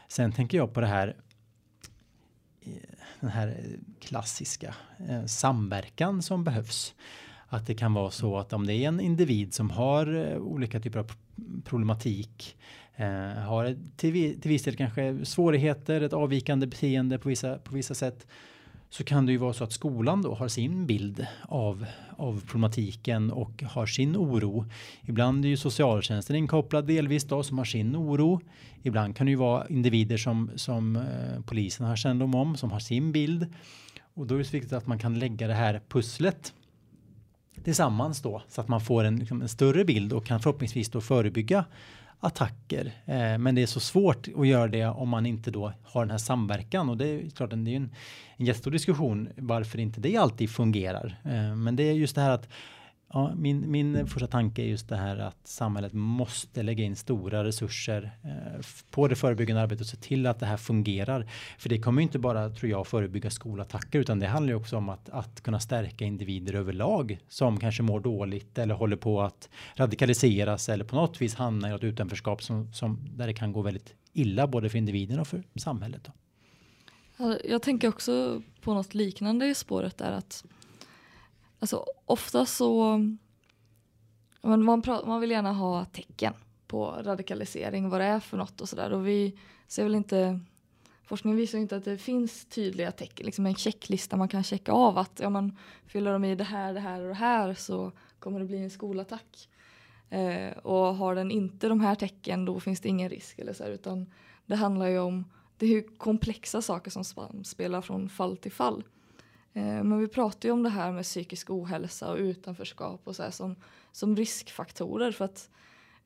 Sen 0.09 0.33
tänker 0.33 0.59
jag 0.59 0.75
på 0.75 0.81
det 0.81 0.87
här 0.87 1.17
den 3.21 3.31
här 3.31 3.57
klassiska 4.01 4.75
eh, 5.09 5.25
samverkan 5.25 6.23
som 6.23 6.45
behövs. 6.45 6.95
Att 7.49 7.67
det 7.67 7.75
kan 7.75 7.95
vara 7.95 8.11
så 8.11 8.39
att 8.39 8.53
om 8.53 8.67
det 8.67 8.75
är 8.75 8.89
en 8.89 9.01
individ 9.01 9.55
som 9.55 9.71
har 9.71 10.15
eh, 10.15 10.37
olika 10.37 10.81
typer 10.81 10.99
av 10.99 11.13
problematik, 11.65 12.57
eh, 12.97 13.33
har 13.33 13.77
till, 13.97 14.41
till 14.41 14.49
viss 14.49 14.63
del 14.63 14.77
kanske 14.77 15.25
svårigheter, 15.25 16.01
ett 16.01 16.13
avvikande 16.13 16.67
beteende 16.67 17.19
på 17.19 17.29
vissa, 17.29 17.59
på 17.59 17.75
vissa 17.75 17.95
sätt, 17.95 18.27
så 18.91 19.05
kan 19.05 19.27
det 19.27 19.33
ju 19.33 19.39
vara 19.39 19.53
så 19.53 19.65
att 19.65 19.73
skolan 19.73 20.23
då 20.23 20.35
har 20.35 20.49
sin 20.49 20.87
bild 20.87 21.27
av, 21.43 21.87
av 22.17 22.43
problematiken 22.47 23.31
och 23.31 23.63
har 23.63 23.87
sin 23.87 24.17
oro. 24.17 24.65
Ibland 25.03 25.45
är 25.45 25.49
ju 25.49 25.57
socialtjänsten 25.57 26.37
inkopplad 26.37 26.87
delvis 26.87 27.25
då 27.25 27.43
som 27.43 27.59
har 27.59 27.65
sin 27.65 27.97
oro. 27.97 28.41
Ibland 28.83 29.17
kan 29.17 29.27
det 29.27 29.31
ju 29.31 29.37
vara 29.37 29.69
individer 29.69 30.17
som, 30.17 30.51
som 30.57 30.97
eh, 30.97 31.43
polisen 31.47 31.87
har 31.87 31.97
kännedom 31.97 32.35
om 32.35 32.57
som 32.57 32.71
har 32.71 32.81
sin 32.81 33.13
bild. 33.13 33.47
Och 34.15 34.27
då 34.27 34.35
är 34.35 34.39
det 34.39 34.45
så 34.45 34.53
viktigt 34.53 34.73
att 34.73 34.87
man 34.87 34.99
kan 34.99 35.19
lägga 35.19 35.47
det 35.47 35.55
här 35.55 35.81
pusslet 35.89 36.53
tillsammans 37.65 38.23
då 38.23 38.43
så 38.49 38.61
att 38.61 38.69
man 38.69 38.81
får 38.81 39.05
en, 39.05 39.17
liksom, 39.17 39.43
en 39.43 39.49
större 39.49 39.85
bild 39.85 40.13
och 40.13 40.27
kan 40.27 40.41
förhoppningsvis 40.41 40.91
då 40.91 41.01
förebygga 41.01 41.65
attacker. 42.21 42.93
Eh, 43.05 43.39
men 43.39 43.55
det 43.55 43.63
är 43.63 43.67
så 43.67 43.81
svårt 43.81 44.29
att 44.37 44.47
göra 44.47 44.69
det 44.69 44.87
om 44.87 45.09
man 45.09 45.27
inte 45.27 45.51
då 45.51 45.73
har 45.83 46.01
den 46.01 46.11
här 46.11 46.19
samverkan 46.19 46.89
och 46.89 46.97
det 46.97 47.09
är 47.09 47.31
klart 47.31 47.51
det 47.51 47.57
är 47.57 47.77
en, 47.77 47.91
en 48.37 48.47
jättestor 48.47 48.71
diskussion 48.71 49.29
varför 49.37 49.79
inte 49.79 50.01
det 50.01 50.17
alltid 50.17 50.51
fungerar. 50.51 51.21
Eh, 51.25 51.55
men 51.55 51.77
det 51.77 51.83
är 51.83 51.93
just 51.93 52.15
det 52.15 52.21
här 52.21 52.31
att 52.31 52.49
Ja, 53.13 53.35
min, 53.35 53.71
min 53.71 54.07
första 54.07 54.27
tanke 54.27 54.63
är 54.63 54.67
just 54.67 54.89
det 54.89 54.97
här 54.97 55.17
att 55.17 55.47
samhället 55.47 55.93
måste 55.93 56.63
lägga 56.63 56.85
in 56.85 56.97
stora 56.97 57.45
resurser 57.45 58.11
eh, 58.25 58.61
på 58.91 59.09
det 59.09 59.17
förebyggande 59.17 59.63
arbetet 59.63 59.81
och 59.81 59.87
se 59.87 59.97
till 59.97 60.27
att 60.27 60.41
det 60.41 60.47
här 60.47 60.57
fungerar. 60.57 61.27
För 61.59 61.69
det 61.69 61.79
kommer 61.79 62.03
inte 62.03 62.19
bara, 62.19 62.51
tror 62.51 62.71
jag, 62.71 62.87
förebygga 62.87 63.31
skolattacker 63.31 63.99
utan 63.99 64.19
det 64.19 64.27
handlar 64.27 64.53
ju 64.53 64.57
också 64.57 64.77
om 64.77 64.89
att, 64.89 65.09
att 65.09 65.41
kunna 65.41 65.61
stärka 65.61 66.05
individer 66.05 66.55
överlag 66.55 67.19
som 67.29 67.61
kanske 67.61 67.83
mår 67.83 68.01
dåligt 68.01 68.59
eller 68.59 68.75
håller 68.75 68.97
på 68.97 69.23
att 69.23 69.49
radikaliseras 69.75 70.69
eller 70.69 70.85
på 70.85 70.97
något 70.97 71.23
vis 71.23 71.35
hamna 71.35 71.69
i 71.69 71.71
något 71.71 71.85
utanförskap 71.85 72.43
som, 72.43 72.73
som, 72.73 72.99
där 73.17 73.27
det 73.27 73.35
kan 73.35 73.53
gå 73.53 73.63
väldigt 73.63 73.95
illa 74.13 74.47
både 74.47 74.69
för 74.69 74.79
individen 74.79 75.21
och 75.21 75.27
för 75.27 75.43
samhället. 75.55 76.05
Då. 76.05 76.13
Jag 77.45 77.63
tänker 77.63 77.89
också 77.89 78.43
på 78.61 78.75
något 78.75 78.95
liknande 78.95 79.47
i 79.47 79.55
spåret 79.55 79.99
där 79.99 80.13
att 80.13 80.45
Alltså 81.61 81.85
ofta 82.05 82.47
så 82.47 82.99
man, 84.41 84.65
man, 84.65 84.83
man 84.87 85.21
vill 85.21 85.31
gärna 85.31 85.53
ha 85.53 85.85
tecken 85.85 86.35
på 86.67 86.87
radikalisering, 87.03 87.89
vad 87.89 88.01
det 88.01 88.05
är 88.05 88.21
för 88.21 88.37
något 88.37 88.61
och 88.61 88.69
sådär. 88.69 88.93
Och 88.93 89.07
vi 89.07 89.39
ser 89.67 89.85
väl 89.85 89.95
inte, 89.95 90.41
forskningen 91.05 91.37
visar 91.37 91.59
inte 91.59 91.77
att 91.77 91.85
det 91.85 91.99
finns 91.99 92.45
tydliga 92.45 92.93
tecken, 92.93 93.27
liksom 93.27 93.47
en 93.47 93.55
checklista 93.55 94.17
man 94.17 94.29
kan 94.29 94.43
checka 94.43 94.73
av 94.73 94.99
att 94.99 95.21
ja, 95.21 95.31
man 95.31 95.57
fyller 95.87 96.13
de 96.13 96.25
i 96.25 96.35
det 96.35 96.45
här, 96.45 96.75
det 96.75 96.81
här 96.81 97.01
och 97.01 97.09
det 97.09 97.15
här 97.15 97.55
så 97.55 97.93
kommer 98.19 98.41
det 98.41 98.47
bli 98.47 98.59
en 98.59 98.71
skolattack. 98.71 99.49
Eh, 100.11 100.59
och 100.59 100.95
har 100.95 101.15
den 101.15 101.31
inte 101.31 101.69
de 101.69 101.81
här 101.81 101.95
tecken 101.95 102.45
då 102.45 102.61
finns 102.61 102.81
det 102.81 102.89
ingen 102.89 103.09
risk 103.09 103.39
eller 103.39 103.53
så 103.53 103.65
här, 103.65 103.71
utan 103.71 104.07
det 104.47 104.57
handlar 104.57 104.87
ju 104.87 104.99
om, 104.99 105.25
det 105.57 105.67
är 105.67 105.71
ju 105.71 105.83
komplexa 105.83 106.63
saker 106.63 106.91
som 106.91 107.05
spelar 107.45 107.81
från 107.81 108.09
fall 108.09 108.37
till 108.37 108.53
fall. 108.53 108.85
Eh, 109.53 109.63
men 109.63 109.99
vi 109.99 110.09
pratar 110.09 110.49
ju 110.49 110.53
om 110.53 110.63
det 110.63 110.69
här 110.69 110.93
med 110.93 111.05
psykisk 111.05 111.51
ohälsa 111.51 112.11
och 112.11 112.19
utanförskap 112.19 113.01
och 113.05 113.17
så 113.17 113.23
här 113.23 113.31
som, 113.31 113.57
som 113.93 114.17
riskfaktorer 114.17 115.13
för 115.13 115.25
att 115.25 115.51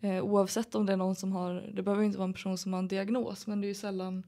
eh, 0.00 0.24
oavsett 0.24 0.74
om 0.74 0.86
det 0.86 0.92
är 0.92 0.96
någon 0.96 1.16
som 1.16 1.32
har, 1.32 1.70
det 1.74 1.82
behöver 1.82 2.04
inte 2.04 2.18
vara 2.18 2.28
en 2.28 2.32
person 2.32 2.58
som 2.58 2.72
har 2.72 2.78
en 2.78 2.88
diagnos 2.88 3.46
men 3.46 3.60
det 3.60 3.66
är 3.66 3.68
ju 3.68 3.74
sällan 3.74 4.22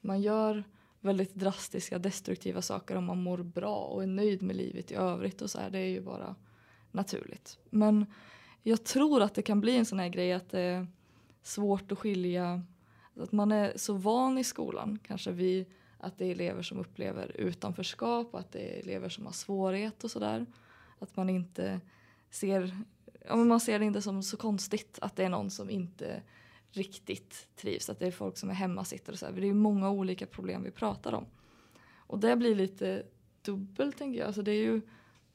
man 0.00 0.20
gör 0.20 0.64
väldigt 1.00 1.34
drastiska 1.34 1.98
destruktiva 1.98 2.62
saker 2.62 2.96
om 2.96 3.04
man 3.04 3.22
mår 3.22 3.38
bra 3.38 3.76
och 3.76 4.02
är 4.02 4.06
nöjd 4.06 4.42
med 4.42 4.56
livet 4.56 4.90
i 4.90 4.94
övrigt 4.94 5.42
och 5.42 5.50
så 5.50 5.58
här. 5.58 5.70
Det 5.70 5.78
är 5.78 5.88
ju 5.88 6.00
bara 6.00 6.34
naturligt. 6.90 7.58
Men 7.70 8.06
jag 8.62 8.84
tror 8.84 9.22
att 9.22 9.34
det 9.34 9.42
kan 9.42 9.60
bli 9.60 9.76
en 9.76 9.86
sån 9.86 9.98
här 9.98 10.08
grej 10.08 10.32
att 10.32 10.50
det 10.50 10.60
är 10.60 10.86
svårt 11.42 11.92
att 11.92 11.98
skilja, 11.98 12.62
att 13.16 13.32
man 13.32 13.52
är 13.52 13.72
så 13.76 13.94
van 13.94 14.38
i 14.38 14.44
skolan, 14.44 14.98
kanske 15.06 15.30
vi, 15.30 15.66
att 16.00 16.18
det 16.18 16.24
är 16.24 16.30
elever 16.30 16.62
som 16.62 16.78
upplever 16.78 17.36
utanförskap, 17.36 18.34
att 18.34 18.52
det 18.52 18.58
är 18.58 18.80
elever 18.80 19.08
som 19.08 19.26
har 19.26 19.32
svårighet 19.32 20.04
och 20.04 20.10
sådär. 20.10 20.46
Att 20.98 21.16
man 21.16 21.30
inte 21.30 21.80
ser, 22.30 22.78
ja, 23.28 23.36
men 23.36 23.48
man 23.48 23.60
ser 23.60 23.78
det 23.78 23.84
inte 23.84 24.02
som 24.02 24.22
så 24.22 24.36
konstigt 24.36 24.98
att 25.02 25.16
det 25.16 25.24
är 25.24 25.28
någon 25.28 25.50
som 25.50 25.70
inte 25.70 26.22
riktigt 26.72 27.48
trivs, 27.56 27.90
att 27.90 27.98
det 27.98 28.06
är 28.06 28.10
folk 28.10 28.36
som 28.36 28.50
är 28.50 28.54
hemmasittare 28.54 29.12
och 29.12 29.18
så 29.18 29.26
här. 29.26 29.32
Det 29.32 29.40
är 29.40 29.46
ju 29.46 29.54
många 29.54 29.90
olika 29.90 30.26
problem 30.26 30.62
vi 30.62 30.70
pratar 30.70 31.12
om. 31.12 31.26
Och 31.96 32.18
det 32.18 32.36
blir 32.36 32.54
lite 32.54 33.02
dubbelt 33.42 33.98
tänker 33.98 34.18
jag. 34.18 34.26
Alltså 34.26 34.42
det 34.42 34.52
är 34.52 34.62
ju, 34.62 34.80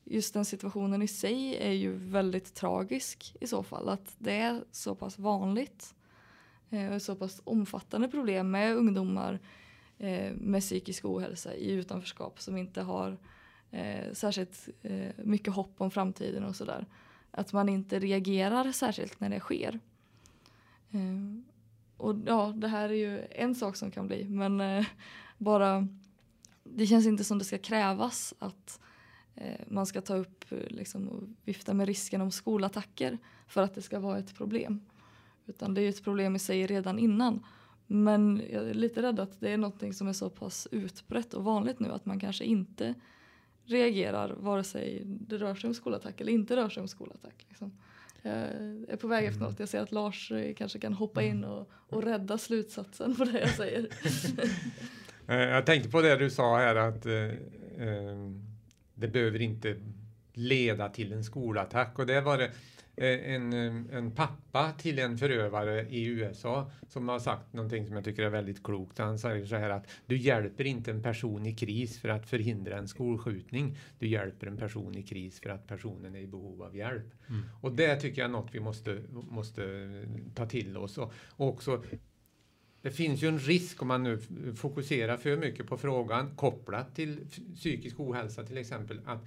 just 0.03 0.34
den 0.34 0.45
situationen 0.45 1.01
i 1.01 1.07
sig 1.07 1.57
är 1.57 1.72
ju 1.72 1.93
väldigt 1.93 2.53
tragisk 2.53 3.36
i 3.41 3.48
så 3.48 3.63
fall. 3.63 3.89
Att 3.89 4.15
det 4.17 4.34
är 4.34 4.63
så 4.72 4.95
pass 4.95 5.19
vanligt 5.19 5.95
eh, 6.69 6.93
och 6.93 7.01
så 7.01 7.15
pass 7.15 7.41
omfattande 7.43 8.07
problem 8.07 8.51
med 8.51 8.75
ungdomar 8.75 9.39
Eh, 9.97 10.33
med 10.33 10.61
psykisk 10.61 11.05
ohälsa 11.05 11.55
i 11.55 11.71
utanförskap 11.71 12.41
som 12.41 12.57
inte 12.57 12.81
har 12.81 13.17
eh, 13.71 14.13
särskilt 14.13 14.69
eh, 14.81 15.11
mycket 15.17 15.53
hopp 15.53 15.73
om 15.77 15.91
framtiden 15.91 16.43
och 16.43 16.55
sådär. 16.55 16.85
Att 17.31 17.53
man 17.53 17.69
inte 17.69 17.99
reagerar 17.99 18.71
särskilt 18.71 19.19
när 19.19 19.29
det 19.29 19.39
sker. 19.39 19.79
Eh, 20.91 21.41
och 21.97 22.15
ja, 22.25 22.53
det 22.55 22.67
här 22.67 22.89
är 22.89 22.93
ju 22.93 23.27
en 23.31 23.55
sak 23.55 23.75
som 23.75 23.91
kan 23.91 24.07
bli 24.07 24.29
men 24.29 24.61
eh, 24.61 24.85
bara 25.37 25.87
det 26.63 26.85
känns 26.85 27.05
inte 27.05 27.23
som 27.23 27.39
det 27.39 27.45
ska 27.45 27.57
krävas 27.57 28.33
att 28.39 28.79
eh, 29.35 29.61
man 29.67 29.85
ska 29.85 30.01
ta 30.01 30.15
upp 30.15 30.45
liksom, 30.67 31.09
och 31.09 31.23
vifta 31.43 31.73
med 31.73 31.87
risken 31.87 32.21
om 32.21 32.31
skolattacker 32.31 33.17
för 33.47 33.61
att 33.61 33.75
det 33.75 33.81
ska 33.81 33.99
vara 33.99 34.17
ett 34.17 34.35
problem. 34.35 34.85
Utan 35.45 35.73
det 35.73 35.81
är 35.81 35.83
ju 35.83 35.89
ett 35.89 36.03
problem 36.03 36.35
i 36.35 36.39
sig 36.39 36.67
redan 36.67 36.99
innan. 36.99 37.45
Men 37.88 38.42
jag 38.51 38.70
är 38.70 38.74
lite 38.74 39.01
rädd 39.01 39.20
att 39.20 39.39
det 39.39 39.50
är 39.50 39.58
något 39.58 39.96
som 39.96 40.08
är 40.08 40.13
så 40.13 40.30
pass 40.30 40.68
utbrett 40.72 41.34
och 41.34 41.44
vanligt 41.44 41.80
nu 41.80 41.92
att 41.92 42.06
man 42.06 42.20
kanske 42.20 42.44
inte 42.44 42.94
reagerar 43.65 44.36
vare 44.39 44.63
sig 44.63 45.01
det 45.06 45.38
rör 45.38 45.56
sig 45.56 45.68
om 45.68 45.74
skolattack 45.74 46.22
eller 46.22 46.32
inte 46.32 46.56
rör 46.56 46.70
sig 46.70 46.82
om 46.82 46.88
skolattack. 46.88 47.46
Liksom. 47.50 47.77
Jag 48.22 48.34
är 48.88 48.98
på 48.98 49.08
väg 49.08 49.25
efter 49.25 49.42
något. 49.42 49.60
Jag 49.60 49.70
ser 49.70 49.82
att 49.82 49.92
Lars 49.92 50.32
eh, 50.32 50.54
kanske 50.54 50.80
kan 50.80 50.94
hoppa 50.94 51.24
in 51.24 51.44
och, 51.44 51.72
och 51.72 52.04
rädda 52.04 52.38
slutsatsen 52.38 53.15
på 53.15 53.25
det 53.25 53.39
jag 53.39 53.50
säger. 53.50 53.88
Eh, 55.27 55.36
jag 55.36 55.65
tänkte 55.65 55.89
på 55.89 56.01
det 56.01 56.15
du 56.15 56.30
sa 56.30 56.58
här 56.58 56.75
att 56.75 57.06
eh, 57.06 57.13
eh, 57.88 58.32
det 58.94 59.08
behöver 59.08 59.42
inte 59.42 59.75
leda 60.34 60.89
till 60.89 61.13
en 61.13 61.24
skolattack 61.24 62.00
och 62.00 62.06
det 62.06 62.22
var 62.22 62.38
det 62.38 62.51
en, 62.97 63.53
eh, 63.53 63.97
en 63.97 64.11
pappa 64.11 64.71
till 64.71 64.99
en 64.99 65.17
förövare 65.17 65.87
i 65.89 66.05
USA 66.05 66.71
som 66.87 67.09
har 67.09 67.19
sagt 67.19 67.53
någonting 67.53 67.87
som 67.87 67.95
jag 67.95 68.05
tycker 68.05 68.23
är 68.23 68.29
väldigt 68.29 68.63
klokt. 68.63 68.97
Han 68.97 69.19
säger 69.19 69.45
så 69.45 69.55
här 69.55 69.69
att 69.69 69.87
du 70.05 70.17
hjälper 70.17 70.63
inte 70.63 70.91
en 70.91 71.03
person 71.03 71.45
i 71.45 71.53
kris 71.53 71.99
för 71.99 72.09
att 72.09 72.29
förhindra 72.29 72.77
en 72.77 72.87
skolskjutning. 72.87 73.77
Du 73.99 74.07
hjälper 74.07 74.47
en 74.47 74.57
person 74.57 74.97
i 74.97 75.03
kris 75.03 75.39
för 75.39 75.49
att 75.49 75.67
personen 75.67 76.15
är 76.15 76.19
i 76.19 76.27
behov 76.27 76.63
av 76.63 76.75
hjälp. 76.75 77.13
Mm. 77.29 77.41
Och 77.61 77.71
det 77.71 77.95
tycker 77.95 78.21
jag 78.21 78.29
är 78.29 78.31
något 78.31 78.55
vi 78.55 78.59
måste, 78.59 79.01
måste 79.11 79.89
ta 80.35 80.45
till 80.45 80.77
oss. 80.77 80.97
Och, 80.97 81.13
och 81.29 81.47
också 81.47 81.83
det 82.85 82.91
finns 82.91 83.23
ju 83.23 83.27
en 83.27 83.39
risk 83.39 83.81
om 83.81 83.87
man 83.87 84.03
nu 84.03 84.19
fokuserar 84.55 85.17
för 85.17 85.37
mycket 85.37 85.67
på 85.67 85.77
frågan 85.77 86.35
kopplat 86.35 86.95
till 86.95 87.27
psykisk 87.55 87.99
ohälsa 87.99 88.43
till 88.43 88.57
exempel 88.57 89.01
att, 89.05 89.25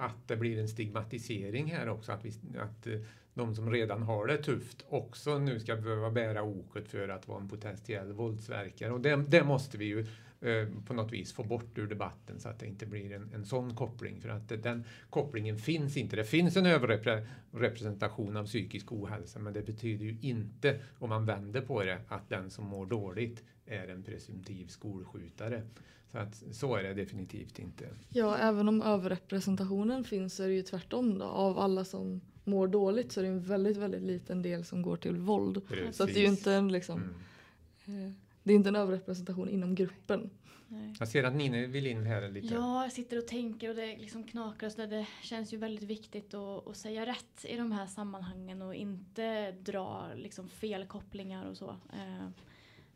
att 0.00 0.28
det 0.28 0.36
blir 0.36 0.58
en 0.58 0.68
stigmatisering 0.68 1.66
här 1.66 1.88
också. 1.88 2.12
Att, 2.12 2.24
vi, 2.24 2.32
att 2.58 2.86
eh, 2.86 3.00
de 3.34 3.54
som 3.54 3.70
redan 3.70 4.02
har 4.02 4.26
det 4.26 4.36
tufft 4.36 4.84
också 4.88 5.38
nu 5.38 5.60
ska 5.60 5.76
behöva 5.76 6.10
bära 6.10 6.42
oket 6.42 6.88
för 6.88 7.08
att 7.08 7.28
vara 7.28 7.40
en 7.40 7.48
potentiell 7.48 8.12
våldsverkare. 8.12 8.92
Och 8.92 9.00
det, 9.00 9.24
det 9.28 9.44
måste 9.44 9.78
vi 9.78 9.84
ju 9.84 10.00
eh, 10.40 10.68
på 10.86 10.94
något 10.94 11.12
vis 11.12 11.32
få 11.32 11.44
bort 11.44 11.78
ur 11.78 11.86
debatten 11.86 12.40
så 12.40 12.48
att 12.48 12.58
det 12.58 12.66
inte 12.66 12.86
blir 12.86 13.12
en, 13.12 13.30
en 13.34 13.44
sån 13.44 13.74
koppling. 13.76 14.20
För 14.20 14.28
att 14.28 14.48
det, 14.48 14.56
den 14.56 14.84
kopplingen 15.10 15.58
finns 15.58 15.96
inte. 15.96 16.16
Det 16.16 16.24
finns 16.24 16.56
en 16.56 16.66
överrepresentation 16.66 18.36
av 18.36 18.46
psykisk 18.46 18.92
ohälsa 18.92 19.38
men 19.38 19.52
det 19.52 19.62
betyder 19.62 20.04
ju 20.04 20.16
inte, 20.20 20.80
om 20.98 21.08
man 21.08 21.26
vänder 21.26 21.60
på 21.60 21.82
det, 21.82 21.98
att 22.08 22.28
den 22.28 22.50
som 22.50 22.64
mår 22.64 22.86
dåligt 22.86 23.44
är 23.66 23.88
en 23.88 24.02
presumtiv 24.02 24.66
skolskjutare. 24.66 25.62
Så, 26.12 26.18
att, 26.18 26.42
så 26.52 26.76
är 26.76 26.82
det 26.82 26.94
definitivt 26.94 27.58
inte. 27.58 27.88
Ja, 28.08 28.36
även 28.36 28.68
om 28.68 28.82
överrepresentationen 28.82 30.04
finns 30.04 30.34
så 30.34 30.42
är 30.42 30.48
det 30.48 30.54
ju 30.54 30.62
tvärtom 30.62 31.18
då. 31.18 31.24
Av 31.24 31.58
alla 31.58 31.84
som 31.84 32.20
mår 32.44 32.68
dåligt 32.68 33.12
så 33.12 33.20
är 33.20 33.24
det 33.24 33.30
en 33.30 33.42
väldigt, 33.42 33.76
väldigt 33.76 34.02
liten 34.02 34.42
del 34.42 34.64
som 34.64 34.82
går 34.82 34.96
till 34.96 35.16
våld. 35.16 35.60
Så 35.92 36.02
att 36.02 36.08
det 36.08 36.18
är 36.18 36.20
ju 36.20 36.26
Precis. 36.26 36.38
inte 36.38 36.52
en 36.52 36.72
liksom, 36.72 37.14
Mm. 37.86 38.06
eh, 38.06 38.12
det 38.42 38.52
är 38.52 38.56
inte 38.56 38.68
en 38.68 38.76
överrepresentation 38.76 39.48
inom 39.48 39.74
gruppen. 39.74 40.30
Nej. 40.68 40.94
Jag 40.98 41.08
ser 41.08 41.24
att 41.24 41.34
Nina 41.34 41.66
vill 41.66 41.86
in 41.86 42.06
här 42.06 42.28
lite. 42.28 42.54
Ja, 42.54 42.82
jag 42.82 42.92
sitter 42.92 43.18
och 43.18 43.26
tänker 43.28 43.68
och 43.70 43.76
det 43.76 43.96
liksom 43.96 44.24
knakar 44.24 44.66
och 44.66 44.72
så 44.72 44.78
där. 44.78 44.86
Det 44.86 45.06
känns 45.22 45.52
ju 45.52 45.56
väldigt 45.56 45.84
viktigt 45.84 46.34
att, 46.34 46.66
att 46.68 46.76
säga 46.76 47.06
rätt 47.06 47.44
i 47.44 47.56
de 47.56 47.72
här 47.72 47.86
sammanhangen 47.86 48.62
och 48.62 48.74
inte 48.74 49.52
dra 49.52 50.06
liksom 50.16 50.48
fel 50.48 50.86
kopplingar 50.86 51.46
och 51.46 51.56
så. 51.56 51.68
Eh, 51.70 52.28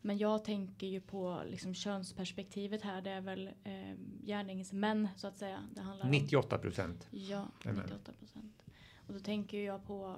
Men 0.05 0.17
jag 0.17 0.43
tänker 0.43 0.87
ju 0.87 1.01
på 1.01 1.43
liksom 1.45 1.73
könsperspektivet 1.73 2.81
här. 2.81 3.01
Det 3.01 3.09
är 3.09 3.21
väl 3.21 3.47
eh, 3.63 3.95
gärningsmän 4.23 5.07
så 5.15 5.27
att 5.27 5.37
säga. 5.37 5.63
Det 5.75 5.81
handlar 5.81 6.05
om. 6.05 6.11
98 6.11 6.57
procent. 6.57 7.07
Ja, 7.11 7.47
Amen. 7.65 7.83
98 7.83 8.11
procent. 8.19 8.63
Och 9.07 9.13
då 9.13 9.19
tänker 9.19 9.57
jag 9.57 9.85
på, 9.85 10.15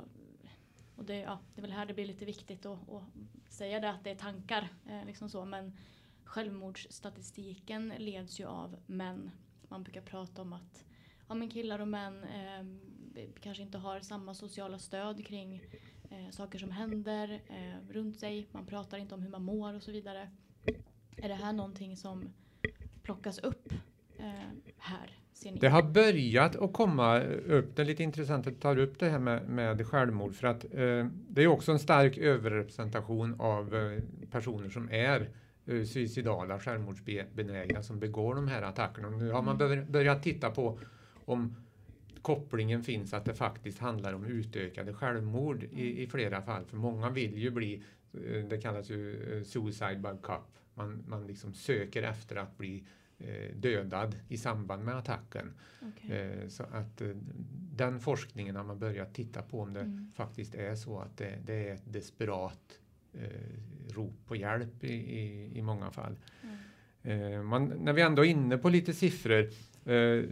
och 0.96 1.06
det, 1.06 1.16
ja, 1.16 1.40
det 1.56 1.60
är 1.60 1.62
väl 1.62 1.72
här 1.72 1.86
det 1.86 1.94
blir 1.94 2.06
lite 2.06 2.26
viktigt 2.26 2.66
att, 2.66 2.90
att 2.90 3.04
säga 3.50 3.80
det 3.80 3.90
att 3.90 4.04
det 4.04 4.12
är 4.12 4.16
tankar, 4.16 4.70
eh, 4.90 5.06
liksom 5.06 5.30
så, 5.30 5.46
men 5.46 5.78
självmordsstatistiken 6.24 7.94
leds 7.98 8.40
ju 8.40 8.46
av 8.46 8.76
män. 8.86 9.32
Man 9.68 9.84
brukar 9.84 10.02
prata 10.02 10.42
om 10.42 10.54
att 10.54 10.86
ja, 11.28 11.36
men 11.36 11.50
killar 11.50 11.80
och 11.80 11.88
män 11.88 12.24
eh, 12.24 13.28
kanske 13.42 13.64
inte 13.64 13.78
har 13.78 14.00
samma 14.00 14.34
sociala 14.34 14.80
stöd 14.80 15.26
kring 15.26 15.62
eh, 16.10 16.30
saker 16.32 16.60
som 16.60 16.72
händer 16.72 17.42
eh, 17.48 17.94
runt 17.94 18.20
sig. 18.20 18.48
Man 18.52 18.66
pratar 18.66 18.98
inte 18.98 19.16
om 19.16 19.22
hur 19.22 19.30
man 19.30 19.44
mår 19.44 19.74
och 19.74 19.84
så 19.84 19.92
vidare. 19.92 20.30
Är 21.18 21.30
det 21.30 21.36
här 21.36 21.54
någonting 21.54 21.98
som 21.98 22.30
plockas 23.04 23.40
upp 23.40 23.74
eh, 24.18 24.26
här? 24.78 25.12
Det 25.60 25.68
har 25.68 25.84
börjat 25.84 26.56
att 26.56 26.74
komma 26.74 27.20
upp, 27.22 27.76
det 27.76 27.82
är 27.82 27.86
lite 27.86 28.04
intressant 28.04 28.48
att 28.48 28.54
du 28.54 28.60
tar 28.60 28.78
upp 28.78 29.00
det 29.00 29.10
här 29.10 29.20
med, 29.20 29.50
med 29.50 29.88
självmord 29.88 30.36
för 30.36 30.48
att 30.48 30.64
eh, 30.64 31.08
det 31.30 31.44
är 31.44 31.48
också 31.48 31.72
en 31.72 31.80
stark 31.80 32.18
överrepresentation 32.18 33.36
av 33.42 33.76
eh, 33.76 34.00
personer 34.32 34.70
som 34.70 34.92
är 34.92 35.30
suicidala, 35.86 36.60
självmordsbenägna 36.60 37.84
som 37.84 38.00
begår 38.00 38.36
de 38.36 38.48
här 38.48 38.62
attackerna. 38.62 39.10
Nu 39.10 39.32
har 39.32 39.42
man 39.42 39.56
Mm. 39.62 39.70
bör, 39.86 39.92
börjat 39.92 40.24
titta 40.24 40.50
på 40.52 40.80
om 41.26 41.56
kopplingen 42.28 42.84
finns 42.84 43.14
att 43.14 43.26
det 43.26 43.34
faktiskt 43.34 43.80
handlar 43.80 44.14
om 44.14 44.26
utökade 44.26 44.94
självmord 44.94 45.64
i, 45.64 46.04
i 46.04 46.08
flera 46.08 46.42
fall. 46.42 46.66
För 46.66 46.78
många 46.78 47.10
vill 47.10 47.38
ju 47.38 47.52
bli, 47.52 47.84
eh, 48.14 48.46
det 48.50 48.62
kallas 48.62 48.90
ju 48.90 49.34
eh, 49.38 49.44
suicide 49.44 49.96
by 49.96 50.10
cup. 50.24 50.48
Man, 50.74 51.04
man 51.08 51.28
liksom 51.28 51.54
söker 51.54 52.04
efter 52.04 52.36
att 52.36 52.58
bli 52.58 52.84
eh, 53.18 53.56
dödad 53.56 54.16
i 54.28 54.38
samband 54.38 54.84
med 54.84 54.98
attacken. 54.98 55.54
Eh, 56.10 56.48
så 56.48 56.64
att 56.64 57.02
den 57.76 58.00
forskningen 58.00 58.56
har 58.56 58.64
man 58.64 58.80
börjat 58.80 59.14
titta 59.14 59.42
på 59.42 59.62
om 59.62 59.74
det 59.74 59.80
Mm. 59.82 60.12
faktiskt 60.16 60.56
är 60.56 60.76
så 60.76 61.00
att 61.00 61.18
det, 61.18 61.38
det 61.46 61.70
är 61.70 61.74
ett 61.74 61.94
desperat 61.94 62.80
rop 63.96 64.26
på 64.26 64.36
hjälp 64.36 64.84
i, 64.84 64.94
i, 64.94 65.52
i 65.58 65.62
många 65.62 65.92
fall. 65.92 66.16
Mm. 67.04 67.48
Man, 67.48 67.66
när 67.66 67.94
vi 67.94 68.02
ändå 68.02 68.26
är 68.26 68.30
inne 68.30 68.58
på 68.58 68.70
lite 68.70 68.94
siffror. 68.94 69.50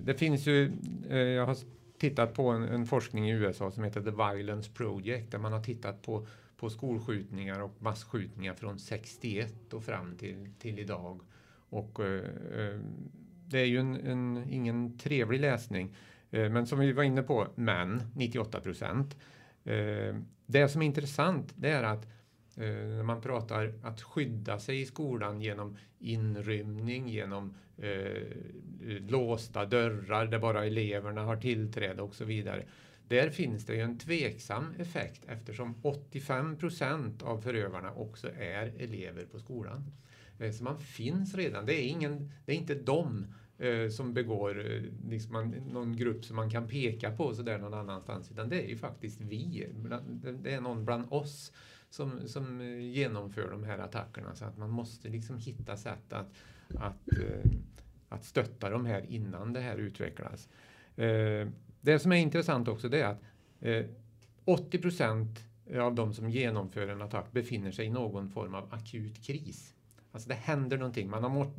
Det 0.05 0.19
finns 0.19 0.47
ju, 0.47 0.71
jag 1.10 1.45
har 1.45 1.58
tittat 1.97 2.34
på 2.34 2.49
en, 2.49 2.63
en 2.63 2.86
forskning 2.86 3.29
i 3.29 3.34
USA 3.34 3.71
som 3.71 3.84
heter 3.84 4.01
The 4.01 4.12
Violence 4.12 4.71
Project 4.71 5.31
där 5.31 5.39
man 5.39 5.53
har 5.53 5.63
tittat 5.63 6.01
på, 6.01 6.27
på 6.58 6.69
skolskjutningar 6.69 7.62
och 7.62 7.75
massskjutningar 7.79 8.53
från 8.53 8.79
61 8.79 9.73
och 9.73 9.84
fram 9.84 10.15
till, 10.17 10.49
till 10.60 10.79
idag. 10.79 11.21
Och 11.69 11.99
eh, 11.99 12.23
eh, 12.60 12.79
det 13.47 13.60
är 13.60 13.65
ju 13.65 13.79
en, 13.79 13.95
en, 13.95 14.45
ingen 14.49 14.97
trevlig 14.97 15.39
läsning. 15.39 15.95
Eh, 16.31 16.49
men 16.49 16.67
som 16.67 16.79
vi 16.79 16.91
var 16.91 17.03
inne 17.03 17.23
på, 17.23 17.47
män 17.55 18.03
98 18.15 18.60
procent. 18.60 19.17
Eh, 19.63 20.15
det 20.45 20.69
som 20.69 20.81
är 20.81 20.86
intressant 20.86 21.53
det 21.55 21.69
är 21.69 21.84
att 21.84 22.05
eh, 22.05 22.10
Eh, 22.57 22.65
när 22.67 23.03
man 23.03 23.21
pratar 23.21 23.73
att 23.83 24.01
skydda 24.01 24.59
sig 24.59 24.81
i 24.81 24.85
skolan 24.85 25.41
genom 25.41 25.77
inrymning, 25.99 27.07
genom 27.07 27.53
eh, 27.77 28.23
låsta 29.09 29.65
dörrar 29.65 30.25
där 30.25 30.39
bara 30.39 30.65
eleverna 30.65 31.21
har 31.23 31.37
tillträde 31.37 32.01
och 32.01 32.15
så 32.15 32.25
vidare. 32.25 32.65
Där 33.07 33.29
finns 33.29 33.65
det 33.65 33.75
ju 33.75 33.81
en 33.81 33.97
tveksam 33.97 34.73
effekt 34.79 35.25
eftersom 35.27 35.75
85 35.81 36.57
procent 36.57 37.23
av 37.23 37.41
förövarna 37.41 37.93
också 37.93 38.29
är 38.37 38.73
elever 38.77 39.25
på 39.25 39.39
skolan. 39.39 39.91
Eh, 40.39 40.51
Så 40.51 40.63
man 40.63 40.79
finns 40.79 41.35
redan. 41.35 41.65
Det 41.65 41.73
är, 41.73 41.87
ingen, 41.87 42.31
det 42.45 42.51
är 42.51 42.55
inte 42.55 42.75
de 42.75 43.27
eh, 43.57 43.89
som 43.89 44.13
begår 44.13 44.71
eh, 44.71 44.81
liksom 45.09 45.33
man, 45.33 45.49
någon 45.49 45.95
grupp 45.95 46.25
som 46.25 46.35
man 46.35 46.49
kan 46.49 46.67
peka 46.67 47.11
på 47.11 47.33
sådär 47.33 47.57
någon 47.57 47.73
annanstans, 47.73 48.31
utan 48.31 48.49
det 48.49 48.61
är 48.63 48.67
ju 48.67 48.77
faktiskt 48.77 49.21
vi. 49.21 49.67
Det 50.43 50.53
är 50.53 50.61
någon 50.61 50.85
bland 50.85 51.13
oss 51.13 51.51
som, 51.95 52.27
som 52.27 52.62
genomför 52.79 53.51
de 53.51 53.63
här 53.63 53.77
attackerna. 53.77 54.36
Så 54.36 54.45
att 54.45 54.58
man 54.58 54.69
måste 54.69 55.10
liksom 55.10 55.38
hitta 55.38 55.77
sätt 55.77 56.13
att, 56.13 56.27
att, 56.75 57.17
eh, 57.19 57.51
att 58.10 58.25
stötta 58.25 58.69
de 58.69 58.86
här 58.86 59.05
innan 59.10 59.53
det 59.53 59.60
här 59.60 59.77
utvecklas. 59.77 60.49
Eh, 60.95 61.47
det 61.81 61.99
som 61.99 62.12
är 62.12 62.15
intressant 62.15 62.67
också 62.67 62.89
det 62.89 63.01
är 63.01 63.08
att 63.08 63.21
eh, 63.62 63.86
80 64.45 64.79
procent 64.79 65.39
av 65.79 65.95
de 65.95 66.13
som 66.13 66.29
genomför 66.29 66.88
en 66.88 67.01
attack 67.01 67.31
befinner 67.31 67.71
sig 67.71 67.86
i 67.86 67.89
någon 67.89 68.29
form 68.29 68.55
av 68.55 68.73
akut 68.73 69.25
kris. 69.25 69.73
Alltså 70.12 70.29
det 70.29 70.36
händer 70.36 70.77
någonting. 70.77 71.10
Man 71.10 71.23
har 71.23 71.29
mått 71.29 71.55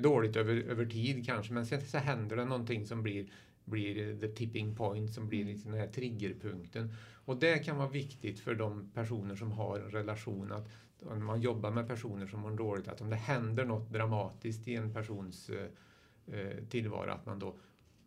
dåligt 0.00 0.36
över, 0.36 0.54
över 0.54 0.86
tid 0.86 1.26
kanske, 1.26 1.52
men 1.52 1.66
sen 1.66 1.80
så 1.80 1.98
händer 1.98 2.36
det 2.36 2.44
någonting 2.44 2.86
som 2.86 3.02
blir, 3.02 3.26
blir 3.68 4.20
the 4.20 4.28
tipping 4.28 4.76
point, 4.76 5.14
som 5.14 5.28
blir 5.28 5.44
liksom 5.44 5.70
den 5.70 5.80
här 5.80 5.88
triggerpunkten. 5.88 6.92
Och 7.24 7.36
det 7.36 7.58
kan 7.58 7.76
vara 7.76 7.88
viktigt 7.88 8.40
för 8.40 8.54
de 8.54 8.90
personer 8.94 9.36
som 9.36 9.52
har 9.52 9.78
en 9.78 9.90
relation 9.90 10.52
att 10.52 10.68
om 11.02 11.24
man 11.24 11.40
jobbar 11.40 11.70
med 11.70 11.88
personer 11.88 12.26
som 12.26 12.40
mår 12.40 12.50
dåligt, 12.50 12.88
att 12.88 13.00
om 13.00 13.10
det 13.10 13.16
händer 13.16 13.64
något 13.64 13.92
dramatiskt 13.92 14.68
i 14.68 14.74
en 14.74 14.92
persons 14.94 15.50
eh, 15.50 16.64
tillvaro, 16.68 17.10
att 17.10 17.26
man 17.26 17.38
då 17.38 17.56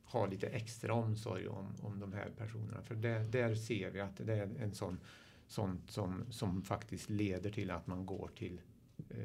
har 0.03 0.27
lite 0.27 0.47
extra 0.47 0.93
omsorg 0.93 1.47
om, 1.47 1.75
om 1.81 1.99
de 1.99 2.13
här 2.13 2.29
personerna. 2.37 2.81
För 2.81 2.95
det, 2.95 3.19
där 3.31 3.55
ser 3.55 3.91
vi 3.91 3.99
att 3.99 4.17
det 4.17 4.33
är 4.33 4.49
en 4.59 4.73
sån 4.73 4.97
sånt 5.51 5.91
som, 5.91 6.25
som 6.29 6.61
faktiskt 6.61 7.09
leder 7.09 7.49
till 7.49 7.71
att 7.71 7.87
man 7.87 8.05
går 8.05 8.29
till, 8.37 8.61
eh, 9.09 9.17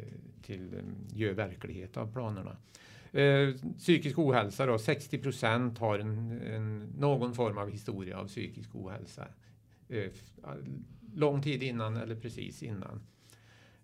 till 0.42 0.74
eh, 0.74 1.18
gör 1.18 1.32
verklighet 1.32 1.96
av 1.96 2.12
planerna. 2.12 2.56
Eh, 3.12 3.54
psykisk 3.78 4.18
ohälsa 4.18 4.66
då, 4.66 4.78
60 4.78 5.18
procent 5.18 5.78
har 5.78 5.98
en, 5.98 6.40
en, 6.40 6.78
någon 6.98 7.34
form 7.34 7.58
av 7.58 7.70
historia 7.70 8.18
av 8.18 8.28
psykisk 8.28 8.74
ohälsa. 8.74 9.28
Eh, 9.88 10.10
lång 11.14 11.42
tid 11.42 11.62
innan 11.62 11.96
eller 11.96 12.16
precis 12.16 12.62
innan. 12.62 13.06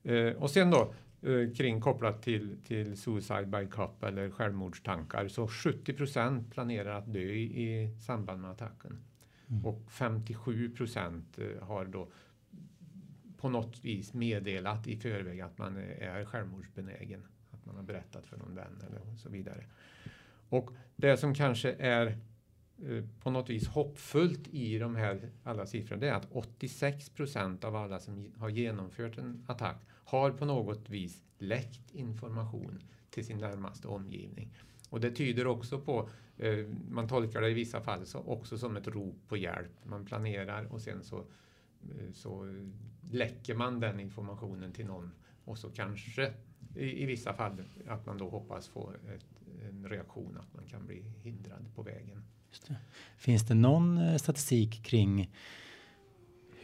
Eh, 0.02 0.32
och 0.32 0.50
sen 0.50 0.70
då 0.70 0.94
eh, 1.22 1.52
kring 1.54 1.80
kopplat 1.80 2.22
till, 2.22 2.56
till 2.64 2.96
suicide 2.96 3.46
by 3.46 3.66
cop 3.66 4.02
eller 4.02 4.30
självmordstankar 4.30 5.28
så 5.28 5.48
70 5.48 5.92
procent 5.92 6.50
planerar 6.50 6.98
att 6.98 7.12
dö 7.12 7.20
i, 7.20 7.62
i 7.62 8.00
samband 8.00 8.40
med 8.40 8.50
attacken. 8.50 9.04
Mm. 9.50 9.66
Och 9.66 9.92
57 9.92 10.70
procent 10.70 11.38
har 11.60 11.84
då 11.84 12.08
på 13.36 13.48
något 13.48 13.84
vis 13.84 14.14
meddelat 14.14 14.86
i 14.86 14.96
förväg 14.96 15.40
att 15.40 15.58
man 15.58 15.76
är 15.76 16.24
självmordsbenägen. 16.24 17.26
Att 17.62 17.66
man 17.66 17.76
har 17.76 17.82
berättat 17.82 18.26
för 18.26 18.36
någon 18.36 18.54
vän 18.54 18.82
eller 18.86 19.16
så 19.16 19.28
vidare. 19.28 19.64
Och 20.48 20.70
det 20.96 21.16
som 21.16 21.34
kanske 21.34 21.72
är 21.72 22.18
Eh, 22.88 23.04
på 23.20 23.30
något 23.30 23.50
vis 23.50 23.68
hoppfullt 23.68 24.48
i 24.48 24.78
de 24.78 24.96
här 24.96 25.30
alla 25.42 25.66
siffrorna 25.66 26.00
det 26.00 26.08
är 26.08 26.14
att 26.14 26.28
86 26.30 27.10
procent 27.10 27.64
av 27.64 27.76
alla 27.76 28.00
som 28.00 28.32
har 28.36 28.48
genomfört 28.48 29.18
en 29.18 29.44
attack 29.48 29.76
har 29.88 30.30
på 30.30 30.44
något 30.44 30.90
vis 30.90 31.22
läckt 31.38 31.90
information 31.90 32.78
till 33.10 33.26
sin 33.26 33.38
närmaste 33.38 33.88
omgivning. 33.88 34.54
Och 34.90 35.00
det 35.00 35.10
tyder 35.10 35.46
också 35.46 35.80
på, 35.80 36.08
eh, 36.36 36.66
man 36.90 37.08
tolkar 37.08 37.40
det 37.40 37.50
i 37.50 37.54
vissa 37.54 37.80
fall 37.80 38.06
så 38.06 38.18
också 38.18 38.58
som 38.58 38.76
ett 38.76 38.88
rop 38.88 39.28
på 39.28 39.36
hjälp. 39.36 39.84
Man 39.84 40.04
planerar 40.04 40.64
och 40.64 40.80
sen 40.80 41.04
så, 41.04 41.18
eh, 41.18 42.12
så 42.12 42.62
läcker 43.10 43.54
man 43.54 43.80
den 43.80 44.00
informationen 44.00 44.72
till 44.72 44.86
någon 44.86 45.12
och 45.44 45.58
så 45.58 45.70
kanske 45.70 46.32
i, 46.76 47.02
i 47.02 47.06
vissa 47.06 47.32
fall 47.32 47.52
att 47.88 48.06
man 48.06 48.18
då 48.18 48.28
hoppas 48.28 48.68
få 48.68 48.92
ett, 49.14 49.24
en 49.68 49.88
reaktion 49.88 50.38
att 50.40 50.54
man 50.54 50.66
kan 50.66 50.86
bli 50.86 51.02
hindrad 51.22 51.66
på 51.74 51.82
vägen. 51.82 52.24
Det. 52.66 52.76
Finns 53.16 53.46
det 53.46 53.54
någon 53.54 53.98
eh, 53.98 54.16
statistik 54.16 54.82
kring 54.82 55.30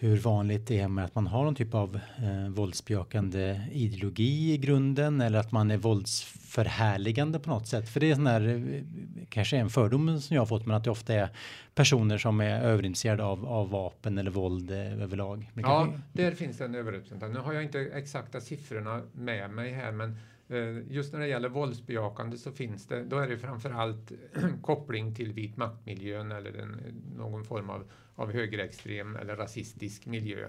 hur 0.01 0.17
vanligt 0.17 0.67
det 0.67 0.81
är 0.81 0.89
med 0.89 1.05
att 1.05 1.15
man 1.15 1.27
har 1.27 1.45
någon 1.45 1.55
typ 1.55 1.75
av 1.75 2.01
eh, 2.19 2.49
våldsbejakande 2.49 3.61
ideologi 3.73 4.53
i 4.53 4.59
grunden 4.59 5.21
eller 5.21 5.39
att 5.39 5.53
man 5.53 5.71
är 5.71 5.77
våldsförhärligande 5.77 7.39
på 7.39 7.51
något 7.51 7.67
sätt. 7.67 7.89
För 7.89 8.01
det 8.01 8.11
är 8.11 8.15
sån 8.15 8.25
där, 8.25 8.49
eh, 8.49 8.83
kanske 9.29 9.57
en 9.57 9.71
fördom 9.71 10.21
som 10.21 10.35
jag 10.35 10.41
har 10.41 10.47
fått, 10.47 10.67
men 10.67 10.77
att 10.77 10.85
det 10.85 10.91
ofta 10.91 11.15
är 11.15 11.29
personer 11.75 12.19
som 12.19 12.41
är 12.41 12.61
överintresserade 12.61 13.25
av, 13.25 13.47
av 13.47 13.71
vapen 13.71 14.19
eller 14.19 14.31
våld 14.31 14.71
eh, 14.71 15.03
överlag. 15.03 15.51
Men 15.55 15.65
ja, 15.65 15.85
kanske... 15.85 16.03
där 16.13 16.33
finns 16.33 16.61
en 16.61 16.75
överrepresentation. 16.75 17.35
Nu 17.35 17.41
har 17.41 17.53
jag 17.53 17.63
inte 17.63 17.81
exakta 17.81 18.41
siffrorna 18.41 19.03
med 19.13 19.51
mig 19.51 19.73
här, 19.73 19.93
men 19.93 20.17
Eh, 20.49 20.93
just 20.93 21.13
när 21.13 21.21
det 21.21 21.27
gäller 21.27 21.49
våldsbejakande 21.49 22.39
så 22.39 22.53
finns 22.53 22.87
det, 22.87 23.05
då 23.05 23.19
är 23.19 23.29
det 23.29 23.39
framförallt 23.39 24.13
koppling 24.63 25.15
till 25.15 25.33
vit 25.33 25.57
maktmiljön 25.57 26.33
eller 26.33 26.59
en, 26.59 27.03
någon 27.17 27.45
form 27.45 27.71
av, 27.71 27.91
av 28.15 28.33
högerextrem 28.33 29.17
eller 29.17 29.37
rasistisk 29.37 30.07
miljö 30.07 30.49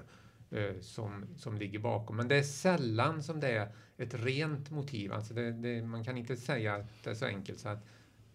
eh, 0.52 0.80
som, 0.82 1.26
som 1.36 1.58
ligger 1.58 1.80
bakom. 1.80 2.16
Men 2.16 2.28
det 2.28 2.36
är 2.36 2.44
sällan 2.44 3.24
som 3.24 3.40
det 3.40 3.50
är 3.50 3.72
ett 3.98 4.14
rent 4.14 4.72
motiv. 4.72 5.14
Alltså 5.14 5.34
det, 5.34 5.52
det, 5.52 5.82
man 5.82 6.04
kan 6.04 6.18
inte 6.18 6.36
säga 6.36 6.76
att 6.76 7.04
det 7.04 7.10
är 7.10 7.16
så 7.16 7.26
enkelt 7.26 7.60
så 7.60 7.70
att 7.70 7.86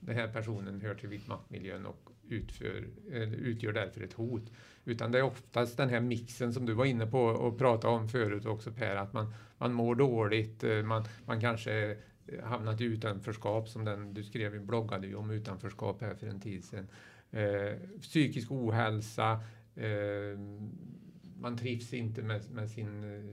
den 0.01 0.17
här 0.17 0.29
personen 0.29 0.81
hör 0.81 0.95
till 0.95 1.09
vit 1.09 1.27
maktmiljön 1.27 1.87
och 1.87 2.11
utför, 2.29 2.89
eh, 3.13 3.33
utgör 3.33 3.73
därför 3.73 4.01
ett 4.01 4.13
hot. 4.13 4.53
Utan 4.85 5.13
det 5.13 5.19
är 5.19 5.23
oftast 5.23 5.77
den 5.77 5.89
här 5.89 6.01
mixen 6.01 6.53
som 6.53 6.67
du 6.67 6.73
var 6.73 6.85
inne 6.85 7.07
på 7.07 7.21
och 7.21 7.59
pratade 7.59 7.95
om 7.95 8.09
förut 8.09 8.47
också 8.47 8.73
Per, 8.73 8.97
att 8.97 9.13
man, 9.13 9.35
man 9.65 9.73
mår 9.73 9.95
dåligt, 9.95 10.65
eh, 10.65 10.83
man, 10.83 11.05
man 11.27 11.41
kanske 11.41 11.97
hamnat 12.43 12.81
i 12.81 12.85
utanförskap 12.85 13.69
som 13.69 13.85
den 13.85 14.15
du 14.15 14.25
skrev, 14.25 14.67
bloggade 14.67 15.07
ju 15.07 15.15
om 15.15 15.31
utanförskap 15.31 16.01
här 16.01 16.15
för 16.15 16.27
en 16.27 16.41
tid 16.41 16.65
sedan. 16.65 16.89
Eh, 17.31 17.79
psykisk 18.01 18.53
ohälsa, 18.53 19.41
eh, 19.75 20.39
man 21.41 21.57
trivs 21.57 21.93
inte 21.93 22.23
med, 22.23 22.51
med 22.51 22.71
sin, 22.71 23.05
eh, 23.05 23.25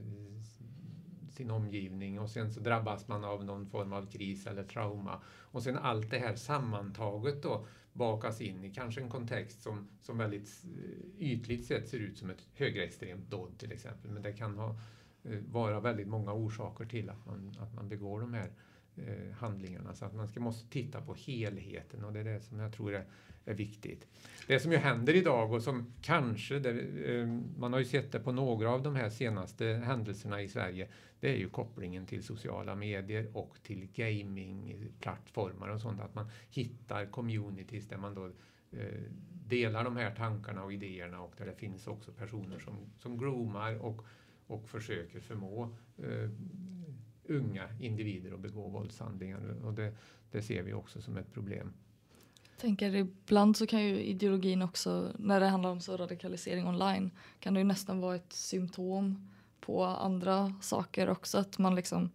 sin 1.30 1.50
omgivning 1.50 2.20
och 2.20 2.30
sen 2.30 2.50
så 2.50 2.60
drabbas 2.60 3.08
man 3.08 3.24
av 3.24 3.44
någon 3.44 3.66
form 3.66 3.92
av 3.92 4.10
kris 4.10 4.46
eller 4.46 4.64
trauma. 4.64 5.22
Och 5.26 5.62
sen 5.62 5.76
allt 5.76 6.10
det 6.10 6.18
här 6.18 6.36
sammantaget 6.36 7.42
då 7.42 7.66
bakas 7.92 8.40
in 8.40 8.64
i 8.64 8.70
kanske 8.70 9.00
en 9.00 9.10
kontext 9.10 9.62
som, 9.62 9.88
som 10.02 10.18
väldigt 10.18 10.64
eh, 10.64 11.26
ytligt 11.26 11.66
sett 11.66 11.88
ser 11.88 11.98
ut 11.98 12.18
som 12.18 12.30
ett 12.30 12.46
högerextremt 12.54 13.30
dåd 13.30 13.58
till 13.58 13.72
exempel. 13.72 14.10
Men 14.10 14.22
det 14.22 14.32
kan 14.32 14.58
ha, 14.58 14.76
Eh, 15.24 15.38
vara 15.50 15.80
väldigt 15.80 16.08
många 16.08 16.32
orsaker 16.32 16.84
till 16.84 17.10
att 17.10 17.26
man, 17.26 17.54
att 17.60 17.74
man 17.74 17.88
begår 17.88 18.20
de 18.20 18.34
här 18.34 18.50
eh, 18.96 19.32
handlingarna. 19.34 19.94
Så 19.94 20.04
att 20.04 20.14
man 20.14 20.28
ska, 20.28 20.40
måste 20.40 20.68
titta 20.70 21.00
på 21.00 21.14
helheten 21.14 22.04
och 22.04 22.12
det 22.12 22.20
är 22.20 22.24
det 22.24 22.40
som 22.40 22.58
jag 22.58 22.72
tror 22.72 22.94
är, 22.94 23.04
är 23.44 23.54
viktigt. 23.54 24.06
Det 24.46 24.60
som 24.60 24.72
ju 24.72 24.78
händer 24.78 25.14
idag 25.14 25.52
och 25.52 25.62
som 25.62 25.92
kanske, 26.02 26.58
det, 26.58 26.70
eh, 27.14 27.26
man 27.58 27.72
har 27.72 27.80
ju 27.80 27.84
sett 27.84 28.12
det 28.12 28.20
på 28.20 28.32
några 28.32 28.70
av 28.70 28.82
de 28.82 28.96
här 28.96 29.10
senaste 29.10 29.64
händelserna 29.66 30.42
i 30.42 30.48
Sverige, 30.48 30.88
det 31.20 31.28
är 31.28 31.36
ju 31.36 31.48
kopplingen 31.48 32.06
till 32.06 32.22
sociala 32.22 32.74
medier 32.74 33.36
och 33.36 33.56
till 33.62 33.88
gamingplattformar 33.92 35.68
och 35.68 35.80
sånt, 35.80 36.00
att 36.00 36.14
man 36.14 36.30
hittar 36.50 37.06
communities 37.06 37.88
där 37.88 37.96
man 37.96 38.14
då 38.14 38.26
eh, 38.70 39.02
delar 39.46 39.84
de 39.84 39.96
här 39.96 40.14
tankarna 40.14 40.64
och 40.64 40.72
idéerna 40.72 41.20
och 41.20 41.34
där 41.38 41.46
det 41.46 41.54
finns 41.54 41.86
också 41.86 42.12
personer 42.12 42.58
som, 42.58 42.78
som 42.98 43.18
groomar 43.18 43.84
och, 43.84 44.06
och 44.52 44.68
försöker 44.68 45.20
förmå 45.20 45.68
eh, 45.98 46.30
unga 47.24 47.68
individer 47.80 48.32
att 48.32 48.40
begå 48.40 48.68
våldshandlingar 48.68 49.56
och 49.64 49.74
det, 49.74 49.94
det 50.30 50.42
ser 50.42 50.62
vi 50.62 50.72
också 50.72 51.00
som 51.00 51.16
ett 51.16 51.32
problem. 51.32 51.72
Tänker 52.56 52.94
ibland 52.94 53.56
så 53.56 53.66
kan 53.66 53.82
ju 53.82 54.02
ideologin 54.02 54.62
också, 54.62 55.12
när 55.18 55.40
det 55.40 55.46
handlar 55.46 55.70
om 55.70 55.80
så 55.80 55.96
radikalisering 55.96 56.66
online, 56.66 57.10
kan 57.40 57.54
det 57.54 57.60
ju 57.60 57.64
nästan 57.64 58.00
vara 58.00 58.16
ett 58.16 58.32
symptom 58.32 59.30
på 59.60 59.84
andra 59.84 60.54
saker 60.60 61.10
också. 61.10 61.38
Att 61.38 61.58
man 61.58 61.74
liksom, 61.74 62.10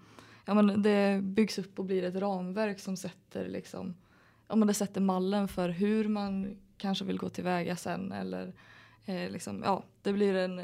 ja 0.45 0.53
men 0.53 0.81
det 0.81 1.23
byggs 1.23 1.59
upp 1.59 1.79
och 1.79 1.85
blir 1.85 2.03
ett 2.03 2.15
ramverk 2.15 2.79
som 2.79 2.97
sätter 2.97 3.49
liksom, 3.49 3.95
ja 4.47 4.55
men 4.55 4.67
det 4.67 4.73
sätter 4.73 5.01
mallen 5.01 5.47
för 5.47 5.69
hur 5.69 6.07
man 6.07 6.57
kanske 6.77 7.05
vill 7.05 7.17
gå 7.17 7.29
tillväga 7.29 7.75
sen 7.75 8.11
eller 8.11 8.53
eh, 9.05 9.29
liksom, 9.29 9.61
ja 9.65 9.83
det 10.01 10.13
blir 10.13 10.35
en 10.35 10.61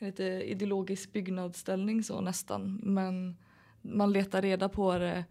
lite 0.00 0.24
ideologisk 0.24 1.12
byggnadsställning 1.12 2.02
så 2.02 2.20
nästan 2.20 2.80
men 2.82 3.36
man 3.82 4.12
letar 4.12 4.42
reda 4.42 4.68
på 4.68 4.98
det 4.98 5.24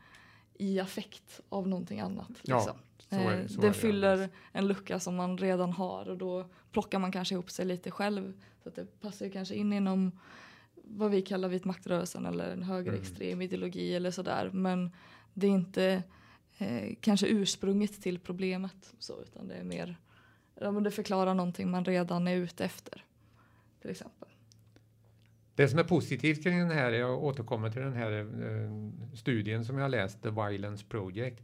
i 0.58 0.80
affekt 0.80 1.42
av 1.50 1.68
någonting 1.68 2.00
annat. 2.00 2.30
Liksom. 2.30 2.78
Ja, 3.10 3.18
är, 3.18 3.38
det, 3.38 3.62
det 3.62 3.74
fyller 3.74 4.18
det 4.18 4.30
en 4.52 4.68
lucka 4.68 5.00
som 5.00 5.16
man 5.16 5.38
redan 5.38 5.74
har 5.74 6.10
och 6.10 6.18
då 6.18 6.50
plockar 6.72 7.00
man 7.00 7.12
kanske 7.12 7.36
ihop 7.36 7.52
sig 7.52 7.66
lite 7.66 7.92
själv. 7.92 8.42
Så 8.64 8.70
att 8.70 8.76
det 8.76 9.00
passar 9.02 9.30
kanske 9.30 9.56
in 9.56 9.74
inom 9.74 10.12
vad 10.74 11.12
vi 11.12 11.22
kallar 11.22 11.50
vit 11.50 11.66
maktrörelsen 11.66 12.26
eller 12.26 12.52
en 12.52 12.64
högerextrem 12.64 13.28
mm. 13.28 13.42
ideologi 13.42 13.96
eller 13.96 14.12
sådär. 14.12 14.50
Men 14.54 14.92
det 15.34 15.48
är 15.48 15.52
inte 15.52 16.04
eh, 16.58 16.96
kanske 17.02 17.28
ursprunget 17.28 18.02
till 18.02 18.20
problemet 18.20 18.94
så 19.00 19.22
utan 19.22 19.48
det 19.48 19.56
är 19.56 19.64
mer, 19.64 19.98
ja, 20.56 20.72
det 20.72 20.92
förklarar 20.92 21.34
någonting 21.34 21.72
man 21.72 21.86
redan 21.86 22.28
är 22.28 22.36
ute 22.36 22.66
efter. 22.66 23.06
Till 23.82 23.90
exempel. 23.90 24.30
Det 25.60 25.68
som 25.68 25.80
är 25.80 25.84
positivt 25.84 26.44
kring 26.44 26.60
den 26.60 26.72
här, 26.72 26.92
jag 26.92 27.24
återkommer 27.24 27.70
till 27.70 27.82
den 27.82 27.94
här 27.94 28.12
eh, 28.12 29.16
studien 29.16 29.66
som 29.66 29.78
jag 29.78 29.92
läst, 29.92 30.24
The 30.24 30.30
Violence 30.30 30.86
Project. 30.90 31.44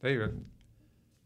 det 0.00 0.06
är 0.06 0.10
ju 0.10 0.28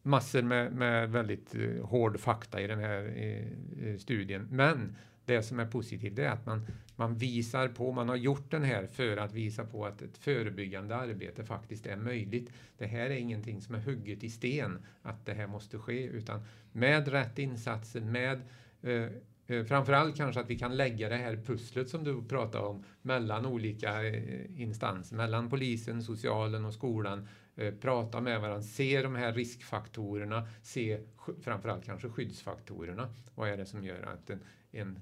massor 0.02 0.42
med, 0.42 0.72
med 0.72 1.10
väldigt 1.10 1.54
eh, 1.54 1.86
hård 1.86 2.20
fakta 2.20 2.60
i 2.60 2.66
den 2.66 2.78
här 2.78 3.14
eh, 3.16 3.96
studien. 3.98 4.48
Men 4.50 4.96
det 5.24 5.42
som 5.42 5.60
är 5.60 5.66
positivt 5.66 6.18
är 6.18 6.28
att 6.28 6.46
man, 6.46 6.66
man 6.96 7.14
visar 7.14 7.68
på, 7.68 7.92
man 7.92 8.08
har 8.08 8.16
gjort 8.16 8.50
den 8.50 8.62
här 8.62 8.86
för 8.86 9.16
att 9.16 9.32
visa 9.32 9.64
på 9.64 9.86
att 9.86 10.02
ett 10.02 10.18
förebyggande 10.18 10.96
arbete 10.96 11.44
faktiskt 11.44 11.86
är 11.86 11.96
möjligt. 11.96 12.52
Det 12.78 12.86
här 12.86 13.10
är 13.10 13.16
ingenting 13.16 13.60
som 13.60 13.74
är 13.74 13.80
hugget 13.80 14.24
i 14.24 14.30
sten, 14.30 14.78
att 15.02 15.26
det 15.26 15.34
här 15.34 15.46
måste 15.46 15.78
ske, 15.78 16.06
utan 16.06 16.42
med 16.72 17.08
rätt 17.08 17.38
insatser, 17.38 18.00
med 18.00 18.40
eh 18.82 19.08
Eh, 19.46 19.64
framförallt 19.64 20.16
kanske 20.16 20.40
att 20.40 20.50
vi 20.50 20.58
kan 20.58 20.76
lägga 20.76 21.08
det 21.08 21.16
här 21.16 21.36
pusslet 21.36 21.88
som 21.88 22.04
du 22.04 22.24
pratar 22.24 22.60
om 22.60 22.84
mellan 23.02 23.46
olika 23.46 24.06
eh, 24.06 24.60
instanser, 24.60 25.16
mellan 25.16 25.50
polisen, 25.50 26.02
socialen 26.02 26.64
och 26.64 26.74
skolan. 26.74 27.28
Eh, 27.56 27.74
prata 27.74 28.20
med 28.20 28.40
varandra, 28.40 28.62
se 28.62 29.02
de 29.02 29.14
här 29.14 29.32
riskfaktorerna, 29.32 30.48
se 30.62 31.00
framförallt 31.42 31.84
kanske 31.84 32.08
skyddsfaktorerna. 32.08 33.14
Vad 33.34 33.48
är 33.48 33.56
det 33.56 33.66
som 33.66 33.84
gör 33.84 34.02
att 34.02 34.30
en, 34.30 34.40
en 34.72 34.98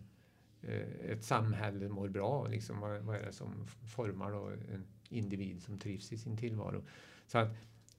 ett 1.09 1.25
samhälle 1.25 1.89
mår 1.89 2.09
bra. 2.09 2.47
Liksom, 2.47 2.81
vad, 2.81 3.03
vad 3.03 3.17
är 3.17 3.27
det 3.27 3.33
som 3.33 3.67
formar 3.67 4.33
då 4.33 4.47
en 4.47 4.85
individ 5.09 5.63
som 5.63 5.79
trivs 5.79 6.13
i 6.13 6.19
sin 6.19 6.37
tillvaro? 6.37 6.85
Så 7.27 7.39
att 7.39 7.49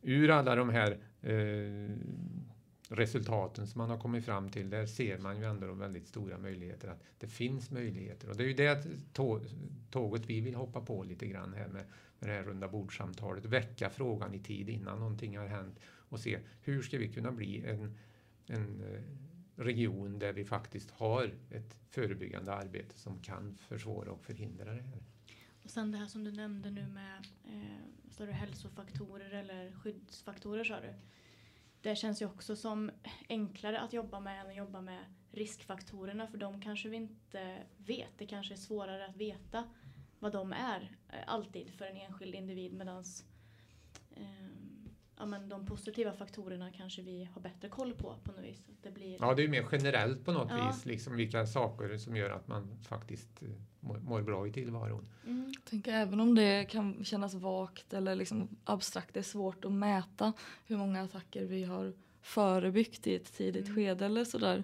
ur 0.01 0.29
alla 0.29 0.56
de 0.56 0.69
här 0.69 0.91
eh, 1.21 1.95
resultaten 2.89 3.67
som 3.67 3.79
man 3.79 3.89
har 3.89 3.97
kommit 3.97 4.25
fram 4.25 4.49
till, 4.49 4.69
där 4.69 4.85
ser 4.85 5.17
man 5.17 5.37
ju 5.37 5.43
ändå 5.45 5.67
de 5.67 5.79
väldigt 5.79 6.07
stora 6.07 6.37
möjligheter 6.37 6.87
att 6.87 7.03
det 7.19 7.27
finns 7.27 7.71
möjligheter. 7.71 8.29
Och 8.29 8.37
det 8.37 8.43
är 8.43 8.47
ju 8.47 8.53
det 8.53 8.87
tåget 9.89 10.25
vi 10.25 10.41
vill 10.41 10.55
hoppa 10.55 10.81
på 10.81 11.03
lite 11.03 11.27
grann 11.27 11.53
här 11.53 11.67
med, 11.67 11.85
med 12.19 12.29
det 12.29 12.33
här 12.33 12.43
runda 12.43 12.67
bordsamtalet. 12.67 13.45
Väcka 13.45 13.89
frågan 13.89 14.33
i 14.33 14.39
tid 14.39 14.69
innan 14.69 14.99
någonting 14.99 15.37
har 15.37 15.47
hänt 15.47 15.79
och 15.85 16.19
se 16.19 16.39
hur 16.61 16.81
ska 16.81 16.97
vi 16.97 17.13
kunna 17.13 17.31
bli 17.31 17.65
en, 17.65 17.97
en 18.47 18.81
eh, 18.81 19.01
region 19.55 20.19
där 20.19 20.33
vi 20.33 20.45
faktiskt 20.45 20.91
har 20.91 21.33
ett 21.51 21.77
förebyggande 21.89 22.53
arbete 22.53 22.99
som 22.99 23.19
kan 23.19 23.57
försvåra 23.57 24.11
och 24.11 24.23
förhindra 24.23 24.65
det 24.65 24.81
här. 24.81 25.03
Och 25.63 25.69
sen 25.69 25.91
det 25.91 25.97
här 25.97 26.07
som 26.07 26.23
du 26.23 26.31
nämnde 26.31 26.71
nu 26.71 26.87
med 26.87 27.27
eh, 28.19 28.27
hälsofaktorer 28.27 29.31
eller 29.31 29.71
skyddsfaktorer 29.71 30.63
sa 30.63 30.81
du. 30.81 30.93
Det 31.83 31.95
känns 31.95 32.21
ju 32.21 32.25
också 32.25 32.55
som 32.55 32.91
enklare 33.29 33.79
att 33.79 33.93
jobba 33.93 34.19
med 34.19 34.41
än 34.41 34.47
att 34.47 34.55
jobba 34.55 34.81
med 34.81 35.05
riskfaktorerna 35.31 36.27
för 36.27 36.37
de 36.37 36.61
kanske 36.61 36.89
vi 36.89 36.97
inte 36.97 37.63
vet. 37.77 38.17
Det 38.17 38.25
kanske 38.25 38.53
är 38.53 38.57
svårare 38.57 39.05
att 39.05 39.15
veta 39.15 39.63
vad 40.19 40.31
de 40.31 40.53
är 40.53 40.97
eh, 41.09 41.19
alltid 41.27 41.73
för 41.73 41.85
en 41.85 41.97
enskild 41.97 42.35
individ 42.35 42.73
medans 42.73 43.25
eh, 44.15 44.49
ja, 45.23 45.27
men 45.27 45.49
de 45.49 45.65
positiva 45.65 46.13
faktorerna 46.13 46.71
kanske 46.71 47.01
vi 47.01 47.29
har 47.33 47.41
bättre 47.41 47.69
koll 47.69 47.93
på 47.93 48.15
på 48.23 48.31
något 48.31 48.43
vis. 48.43 48.65
det 48.81 48.91
blir... 48.91 49.17
Ja, 49.19 49.33
det 49.33 49.43
är 49.43 49.47
mer 49.47 49.65
generellt 49.71 50.25
på 50.25 50.31
något 50.31 50.51
ja. 50.51 50.67
vis, 50.67 50.86
liksom 50.86 51.15
vilka 51.15 51.45
saker 51.45 51.97
som 51.97 52.15
gör 52.15 52.29
att 52.29 52.47
man 52.47 52.77
faktiskt 52.81 53.43
eh, 53.43 53.49
mår, 53.79 53.97
mår 53.97 54.21
bra 54.21 54.47
i 54.47 54.51
tillvaron. 54.51 55.07
Mm. 55.25 55.51
Jag 55.55 55.65
tänker 55.65 55.91
även 55.93 56.19
om 56.19 56.36
det 56.36 56.65
kan 56.65 57.05
kännas 57.05 57.33
vagt 57.33 57.93
eller 57.93 58.15
liksom 58.15 58.47
abstrakt, 58.63 59.13
det 59.13 59.19
är 59.19 59.23
svårt 59.23 59.65
att 59.65 59.71
mäta 59.71 60.33
hur 60.65 60.77
många 60.77 61.01
attacker 61.01 61.45
vi 61.45 61.63
har 61.63 61.93
förebyggt 62.21 63.07
i 63.07 63.15
ett 63.15 63.33
tidigt 63.33 63.65
mm. 63.65 63.75
skede 63.75 64.05
eller 64.05 64.25
sådär 64.25 64.63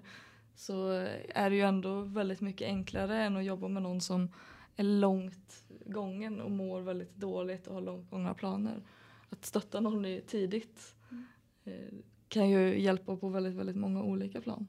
så 0.54 0.88
är 1.28 1.50
det 1.50 1.56
ju 1.56 1.62
ändå 1.62 2.00
väldigt 2.00 2.40
mycket 2.40 2.68
enklare 2.68 3.22
än 3.22 3.36
att 3.36 3.44
jobba 3.44 3.68
med 3.68 3.82
någon 3.82 4.00
som 4.00 4.28
är 4.76 4.84
långt 4.84 5.64
gången 5.86 6.40
och 6.40 6.50
mår 6.50 6.80
väldigt 6.80 7.16
dåligt 7.16 7.66
och 7.66 7.74
har 7.74 7.80
långt 7.80 8.10
gångna 8.10 8.34
planer 8.34 8.82
att 9.30 9.44
stötta 9.44 9.80
någon 9.80 10.20
tidigt 10.26 10.94
mm. 11.10 11.24
Eh, 11.64 11.98
kan 12.28 12.50
ju 12.50 12.80
hjälpa 12.80 13.16
på 13.16 13.28
väldigt, 13.28 13.54
väldigt 13.54 13.76
många 13.76 14.02
olika 14.02 14.40
plan. 14.40 14.66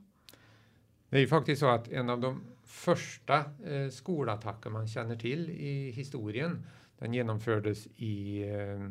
Det 1.10 1.18
är 1.18 1.22
ju 1.22 1.28
faktiskt 1.28 1.60
så 1.60 1.68
att 1.68 1.88
en 1.88 2.10
av 2.10 2.20
de 2.20 2.42
första 2.64 3.38
eh, 3.66 3.90
skolattacker 3.92 4.70
man 4.70 4.88
känner 4.88 5.16
till 5.16 5.50
i 5.50 5.92
historien, 5.92 6.66
den 7.00 7.14
genomfördes 7.14 7.88
i 7.88 8.42
eh, 8.42 8.90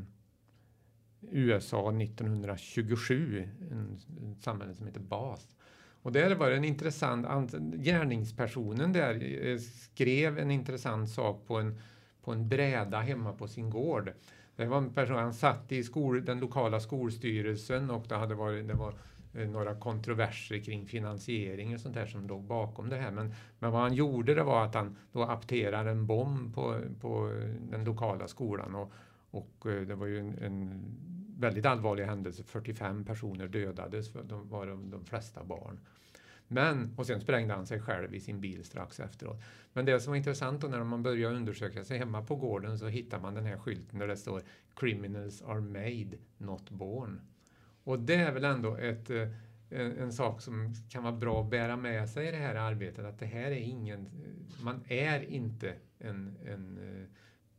USA 1.21 1.93
1927, 1.93 3.49
en, 3.71 3.99
en 4.23 4.37
samhälle 4.41 4.75
som 4.75 4.87
heter 4.87 5.01
Bath. 5.01 5.45
Och 6.03 6.13
där 6.13 6.35
var 6.35 6.51
det 6.51 6.57
en 6.57 6.65
intressant, 6.65 7.53
gärningspersonen 7.75 8.93
där 8.93 9.47
eh, 9.47 9.59
skrev 9.59 10.39
en 10.39 10.51
intressant 10.51 11.11
sak 11.11 11.47
på 11.47 11.57
en, 11.57 11.81
på 12.23 12.33
en 12.33 12.49
bräda 12.49 13.01
hemma 13.01 13.33
på 13.33 13.49
sin 13.49 13.71
gård. 13.71 14.13
Det 14.57 14.67
var 14.67 14.79
en 14.79 14.93
person, 14.93 15.17
han 15.17 15.35
satt 15.35 15.73
i 15.73 15.85
skol, 15.85 16.25
den 16.25 16.41
lokala 16.41 16.81
skolstyrelsen 16.81 17.91
och 17.91 18.05
det 18.09 18.15
hade 18.15 18.35
varit, 18.35 18.69
det 18.69 18.75
var 18.75 18.95
eh, 19.35 19.49
några 19.49 19.75
kontroverser 19.75 20.59
kring 20.59 20.87
finansiering 20.87 21.75
och 21.75 21.81
sånt 21.81 21.95
där 21.95 22.07
som 22.07 22.27
låg 22.27 22.43
bakom 22.43 22.89
det 22.89 22.97
här. 22.97 23.11
Men, 23.11 23.35
men 23.59 23.73
vad 23.73 23.81
han 23.81 23.95
gjorde 23.95 24.35
det 24.35 24.43
var 24.43 24.65
att 24.65 24.75
han 24.75 24.97
då 25.13 25.23
apterade 25.23 25.91
en 25.91 26.07
bomb 26.07 26.55
på, 26.55 26.81
på 27.01 27.33
den 27.71 27.85
lokala 27.85 28.29
skolan 28.29 28.75
och, 28.75 28.93
och 29.31 29.67
eh, 29.67 29.81
det 29.81 29.95
var 29.95 30.07
ju 30.07 30.19
en, 30.19 30.39
en 30.39 30.83
väldigt 31.39 31.67
allvarlig 31.67 32.05
händelse. 32.05 32.43
45 32.43 33.05
personer 33.05 33.49
dödades, 33.49 34.13
de 34.13 34.49
var 34.49 34.67
de, 34.67 34.91
de 34.91 35.05
flesta 35.05 35.45
barn. 35.45 35.79
Men, 36.53 36.95
och 36.97 37.07
sen 37.07 37.21
sprängde 37.21 37.55
han 37.55 37.67
sig 37.67 37.81
själv 37.81 38.15
i 38.15 38.21
sin 38.21 38.41
bil 38.41 38.65
strax 38.65 39.01
efteråt. 39.01 39.43
Men 39.73 39.85
det 39.85 40.01
som 40.01 40.11
var 40.11 40.17
intressant 40.17 40.61
då 40.61 40.69
när 40.69 40.85
man 40.85 41.03
började 41.03 41.37
undersöka 41.37 41.85
sig 41.85 41.99
hemma 41.99 42.23
på 42.23 42.37
gården 42.37 42.79
så 42.79 42.87
hittar 42.87 43.21
man 43.21 43.35
den 43.35 43.47
här 43.47 43.59
skylten 43.59 43.99
där 43.99 44.07
det 44.07 44.17
står 44.17 44.43
Criminals 44.75 45.43
are 45.43 45.61
made, 45.61 46.17
not 46.39 46.71
born. 46.71 47.21
Och 47.85 47.99
det 47.99 48.15
är 48.15 48.33
väl 48.33 48.45
ändå 48.45 48.77
ett, 48.77 49.11
eh, 49.11 49.29
en, 49.71 49.99
en, 49.99 50.13
sak 50.13 50.41
som 50.41 50.75
kan 50.89 51.03
vara 51.03 51.17
bra 51.17 51.43
att 51.43 51.51
bära 51.51 51.77
med 51.77 52.11
sig 52.11 52.29
i 52.29 52.31
det 52.31 52.37
här 52.37 52.55
arbetet, 52.55 53.05
att 53.05 53.19
det 53.19 53.27
här 53.27 53.51
är 53.51 53.61
ingen, 53.61 54.09
man 54.63 54.85
är 54.89 55.21
inte 55.21 55.75
en, 55.99 56.37
en 56.45 56.79
eh, 56.79 57.07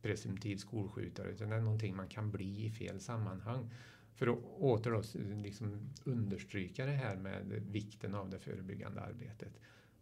presumtiv 0.02 0.56
skolskjutare, 0.56 1.30
utan 1.30 1.48
det 1.48 1.56
är 1.56 1.60
någonting 1.60 1.96
man 1.96 2.08
kan 2.08 2.30
bli 2.30 2.66
i 2.66 2.70
fel 2.70 3.00
sammanhang. 3.00 3.70
För 4.14 4.26
att 4.26 4.38
åter 4.58 4.90
då, 4.90 5.02
liksom 5.42 5.90
understryka 6.04 6.86
det 6.86 6.92
här 6.92 7.16
med 7.16 7.62
vikten 7.70 8.14
av 8.14 8.30
det 8.30 8.38
förebyggande 8.38 9.00
arbetet 9.00 9.52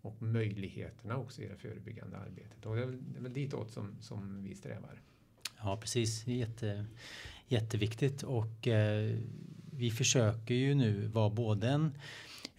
och 0.00 0.22
möjligheterna 0.22 1.16
också 1.16 1.42
i 1.42 1.48
det 1.48 1.56
förebyggande 1.56 2.16
arbetet. 2.16 2.66
Och 2.66 2.76
det 2.76 2.82
är 2.82 2.86
väl, 2.86 2.98
det 3.12 3.18
är 3.18 3.22
väl 3.22 3.32
ditåt 3.32 3.70
som, 3.70 3.96
som 4.00 4.42
vi 4.42 4.54
strävar. 4.54 5.00
Ja 5.58 5.76
precis, 5.76 6.26
Jätte, 6.26 6.86
jätteviktigt 7.48 8.22
och 8.22 8.68
eh, 8.68 9.18
vi 9.72 9.90
försöker 9.90 10.54
ju 10.54 10.74
nu 10.74 11.06
vara 11.06 11.30
både 11.30 11.68
en 11.68 11.94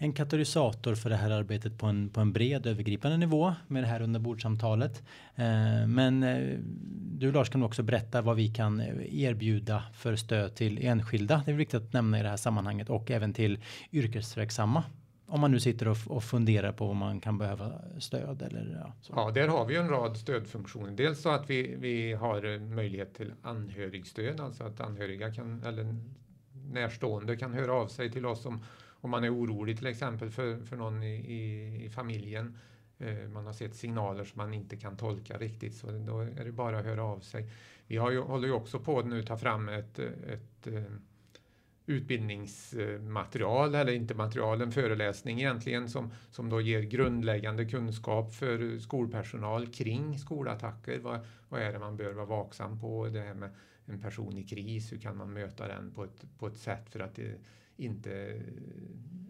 en 0.02 0.14
katalysator 0.14 0.96
för 0.96 1.10
det 1.10 1.16
här 1.16 1.30
arbetet 1.30 1.78
på 1.78 1.86
en, 1.86 2.10
på 2.10 2.22
en 2.22 2.34
bred 2.34 2.66
övergripande 2.66 3.18
nivå 3.18 3.54
med 3.68 3.84
det 3.84 3.88
här 3.88 4.02
underbordssamtalet. 4.02 5.04
Eh, 5.36 5.88
men 5.88 6.24
eh, 6.24 6.58
du 7.20 7.32
Lars 7.32 7.50
kan 7.50 7.64
också 7.64 7.84
berätta 7.84 8.22
vad 8.22 8.36
vi 8.36 8.48
kan 8.48 8.80
eh, 8.80 9.24
erbjuda 9.24 9.84
för 9.94 10.16
stöd 10.16 10.56
till 10.56 10.86
enskilda. 10.86 11.44
Det 11.46 11.52
är 11.52 11.56
viktigt 11.56 11.82
att 11.82 11.94
nämna 11.94 12.20
i 12.20 12.24
det 12.24 12.30
här 12.30 12.38
sammanhanget 12.38 12.90
och 12.90 13.12
även 13.12 13.34
till 13.34 13.60
yrkesverksamma. 13.92 14.84
Om 15.28 15.42
man 15.42 15.52
nu 15.52 15.60
sitter 15.60 15.88
och, 15.88 15.98
och 16.08 16.24
funderar 16.24 16.72
på 16.72 16.90
om 16.90 16.98
man 16.98 17.20
kan 17.20 17.38
behöva 17.38 17.72
stöd 18.00 18.42
eller 18.42 18.80
ja, 18.84 18.94
så. 19.02 19.14
Ja, 19.16 19.32
där 19.32 19.48
har 19.48 19.66
vi 19.66 19.76
en 19.76 19.90
rad 19.90 20.18
stödfunktioner. 20.18 20.92
Dels 20.92 21.22
så 21.22 21.30
att 21.30 21.50
vi, 21.50 21.76
vi 21.80 22.14
har 22.14 22.54
eh, 22.54 22.60
möjlighet 22.60 23.14
till 23.14 23.34
anhörigstöd, 23.42 24.40
alltså 24.40 24.64
att 24.64 24.82
anhöriga 24.82 25.34
kan 25.34 25.64
eller 25.64 25.96
närstående 26.72 27.38
kan 27.38 27.54
höra 27.54 27.74
av 27.74 27.88
sig 27.88 28.12
till 28.12 28.26
oss 28.26 28.46
om 28.46 28.64
om 29.02 29.10
man 29.10 29.24
är 29.24 29.36
orolig 29.36 29.78
till 29.78 29.88
exempel 29.88 30.30
för, 30.30 30.66
för 30.66 30.76
någon 30.76 31.04
i, 31.04 31.16
i, 31.16 31.86
i 31.86 31.90
familjen. 31.90 32.58
Eh, 32.98 33.30
man 33.30 33.46
har 33.46 33.54
sett 33.54 33.76
signaler 33.76 34.24
som 34.24 34.38
man 34.38 34.54
inte 34.54 34.78
kan 34.78 34.98
tolka 34.98 35.38
riktigt 35.38 35.76
så 35.76 35.88
då 35.92 36.20
är 36.20 36.46
det 36.46 36.52
bara 36.52 36.80
att 36.80 36.86
höra 36.86 37.04
av 37.04 37.20
sig. 37.20 37.50
Vi 37.88 37.98
har 37.98 38.12
ju, 38.12 38.20
håller 38.20 38.48
ju 38.48 38.54
också 38.54 38.80
på 38.80 39.00
att 39.00 39.06
nu 39.06 39.24
ta 39.24 39.38
fram 39.38 39.70
ett, 39.70 40.00
ett 40.00 40.68
eh, 40.68 40.84
utbildningsmaterial, 41.86 43.76
eller 43.76 43.94
inte 43.94 44.16
material, 44.16 44.62
en 44.62 44.72
föreläsning 44.72 45.40
egentligen 45.40 45.90
som, 45.90 46.12
som 46.32 46.50
då 46.50 46.62
ger 46.62 46.82
grundläggande 46.82 47.66
kunskap 47.66 48.34
för 48.34 48.80
skolpersonal 48.80 49.68
kring 49.68 50.20
skolattacker. 50.20 51.00
Vad, 51.00 51.20
vad 51.50 51.62
är 51.62 51.74
det 51.74 51.80
man 51.80 51.98
bör 51.98 52.14
vara 52.14 52.26
vaksam 52.26 52.80
på? 52.80 53.08
Det 53.08 53.22
här 53.22 53.34
med 53.34 53.50
en 53.86 54.02
person 54.02 54.38
i 54.38 54.44
kris, 54.44 54.92
hur 54.92 54.98
kan 54.98 55.18
man 55.18 55.34
möta 55.34 55.68
den 55.68 55.92
på 55.92 56.04
ett, 56.04 56.26
på 56.40 56.48
ett 56.48 56.58
sätt 56.58 56.90
för 56.90 57.00
att 57.00 57.16
det, 57.16 57.40
inte 57.82 58.42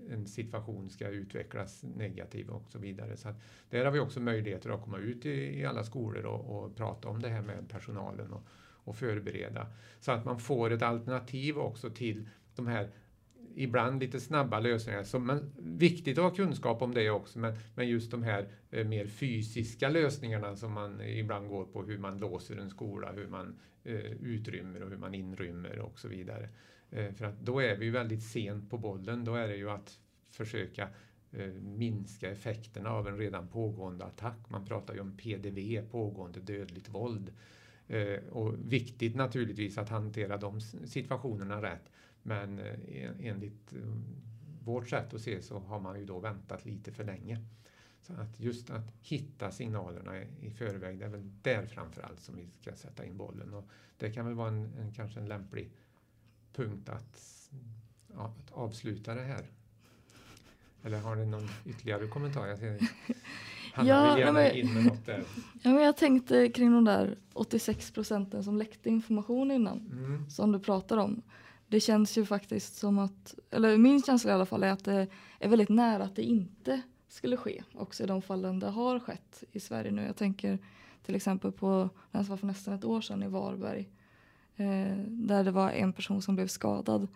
en 0.10 0.28
situation 0.28 0.90
ska 0.90 1.08
utvecklas 1.08 1.84
negativt 1.84 2.50
och 2.50 2.72
så 2.72 2.80
vidare. 2.80 3.18
Så 3.18 3.34
där 3.70 3.86
har 3.86 3.92
vi 3.92 4.00
också 4.00 4.20
möjligheter 4.20 4.70
att 4.70 4.82
komma 4.82 4.98
ut 4.98 5.26
i, 5.26 5.60
i 5.60 5.66
alla 5.66 5.84
skolor 5.84 6.26
och, 6.26 6.64
och, 6.64 6.76
prata 6.76 7.08
om 7.08 7.22
det 7.22 7.30
här 7.30 7.42
med 7.42 7.70
personalen 7.70 8.34
och, 8.34 8.44
och 8.84 8.96
förbereda. 8.96 9.68
Så 10.00 10.12
att 10.12 10.26
man 10.26 10.40
får 10.40 10.72
ett 10.72 10.82
alternativ 10.82 11.58
också 11.58 11.90
till 11.90 12.30
de 12.56 12.68
här 12.68 12.90
ibland 13.56 14.00
lite 14.00 14.20
snabba 14.20 14.60
lösningar. 14.60 15.04
Så, 15.04 15.20
men, 15.20 15.52
viktigt 15.58 16.18
att 16.18 16.24
ha 16.24 16.36
kunskap 16.36 16.82
om 16.82 16.94
det 16.94 17.10
också, 17.10 17.40
men, 17.40 17.54
men 17.76 17.88
just 17.88 18.12
de 18.12 18.24
här 18.24 18.48
eh, 18.72 18.88
mer 18.88 19.08
fysiska 19.08 19.90
lösningarna 19.90 20.56
som 20.56 20.72
man 20.72 21.02
ibland 21.02 21.50
går 21.50 21.66
på, 21.66 21.84
hur 21.84 21.98
man 21.98 22.18
låser 22.18 22.58
en 22.58 22.70
skola, 22.70 23.12
hur 23.12 23.28
man 23.28 23.60
eh, 23.84 24.12
utrymmer 24.22 24.84
och 24.84 24.90
hur 24.90 24.98
man 24.98 25.14
inrymmer 25.14 25.80
och 25.80 26.00
så 26.00 26.08
vidare. 26.08 26.50
Eh, 26.92 27.14
för 27.14 27.26
att 27.26 27.40
då 27.40 27.60
är 27.62 27.76
vi 27.76 27.86
ju 27.86 27.92
väldigt 27.92 28.24
sent 28.24 28.70
på 28.70 28.78
bollen. 28.78 29.26
Då 29.26 29.36
är 29.36 29.48
det 29.48 29.56
ju 29.56 29.70
att 29.70 30.00
försöka 30.30 30.90
eh, 31.32 31.54
minska 31.54 32.32
effekterna 32.32 32.90
av 32.90 33.08
en 33.08 33.18
redan 33.18 33.48
pågående 33.48 34.06
attack. 34.06 34.50
Man 34.50 34.66
pratar 34.66 34.94
ju 34.94 35.00
om 35.00 35.18
PDV, 35.18 35.90
pågående 35.92 36.40
dödligt 36.40 36.90
våld. 36.90 37.34
Eh, 37.88 38.20
och 38.30 38.56
viktigt 38.74 39.16
naturligtvis 39.16 39.78
att 39.78 39.90
hantera 39.90 40.38
de 40.38 40.62
situationerna 40.62 41.62
rätt. 41.62 41.92
Men 42.24 42.60
enligt 43.20 43.74
vårt 44.64 44.90
sätt 44.90 45.14
att 45.14 45.22
se 45.22 45.42
så 45.42 45.60
har 45.60 45.80
man 45.80 46.00
ju 46.00 46.06
då 46.06 46.20
väntat 46.20 46.66
lite 46.66 46.92
för 46.92 47.04
länge. 47.04 47.38
Så 48.02 48.14
att 48.14 48.40
just 48.40 48.70
att 48.70 48.94
hitta 49.02 49.52
signalerna 49.52 50.22
i 50.22 50.52
förväg, 50.52 51.00
det 51.00 51.06
är 51.06 51.10
väl 51.10 51.32
där 51.42 51.66
framförallt 51.66 52.20
som 52.20 52.36
vi 52.36 52.50
ska 52.62 52.76
sätta 52.76 53.06
in 53.06 53.18
bollen. 53.18 53.54
Och 53.54 53.70
det 53.98 54.12
kan 54.12 54.26
väl 54.26 54.36
vara 54.36 54.48
en, 54.48 54.74
en 54.80 54.92
kanske 54.92 55.20
en 55.20 55.28
lämplig 55.28 55.72
punkt 56.54 56.90
att, 56.90 57.50
ja, 58.16 58.24
att 58.26 58.52
avsluta 58.52 59.16
det 59.16 59.22
här. 59.24 59.46
Eller 60.84 61.00
har 61.00 61.16
ni 61.16 61.26
någon 61.26 61.50
ytterligare 61.66 62.08
kommentar? 62.08 62.48
Jag 62.48 62.60
ser, 62.60 62.80
Hanna 63.74 63.90
Ja, 63.90 64.14
vill 64.14 64.20
gärna 64.20 64.34
men- 64.34 64.56
in 64.56 64.74
med 64.74 64.86
något 64.86 65.06
där. 65.06 65.24
Ja, 65.64 65.70
men 65.72 65.84
jag 65.84 65.98
tänkte 65.98 66.50
kring 66.50 66.72
de 66.72 66.86
där 66.86 67.18
86 67.34 67.92
procenten 67.92 68.44
som 68.44 68.58
läckte 68.58 68.90
information 68.90 69.52
innan. 69.52 69.78
Mm. 69.92 70.30
som 70.30 70.52
du 70.52 70.60
pratar 70.60 70.98
om. 70.98 71.22
Det 71.68 71.80
känns 71.80 72.18
ju 72.18 72.26
faktiskt 72.26 72.76
som 72.76 73.00
att, 73.00 73.36
eller 73.52 73.78
min 73.78 74.02
känsla 74.04 74.32
i 74.32 74.34
alla 74.34 74.46
fall 74.46 74.64
är 74.64 74.72
att 74.72 74.86
det 74.86 75.08
är 75.40 75.50
väldigt 75.50 75.70
nära 75.70 76.04
att 76.04 76.16
det 76.16 76.24
inte 76.24 76.82
skulle 77.10 77.38
ske. 77.38 77.64
Också 77.74 78.04
i 78.04 78.08
de 78.08 78.22
fallen 78.22 78.60
det 78.60 78.68
har 78.70 79.00
skett 79.00 79.44
i 79.52 79.60
Sverige 79.60 79.92
nu. 79.92 80.04
Jag 80.06 80.16
tänker 80.16 80.60
till 81.06 81.16
exempel 81.16 81.52
på 81.52 81.90
den 82.12 82.24
som 82.26 82.30
var 82.30 82.38
för 82.38 82.48
nästan 82.48 82.74
ett 82.74 82.86
år 82.86 83.02
sedan 83.02 83.24
i 83.24 83.28
Varberg. 83.28 83.90
Eh, 84.62 84.98
där 85.08 85.44
det 85.44 85.52
var 85.52 85.70
en 85.72 85.94
person 85.94 86.22
som 86.22 86.36
blev 86.36 86.48
skadad. 86.48 87.08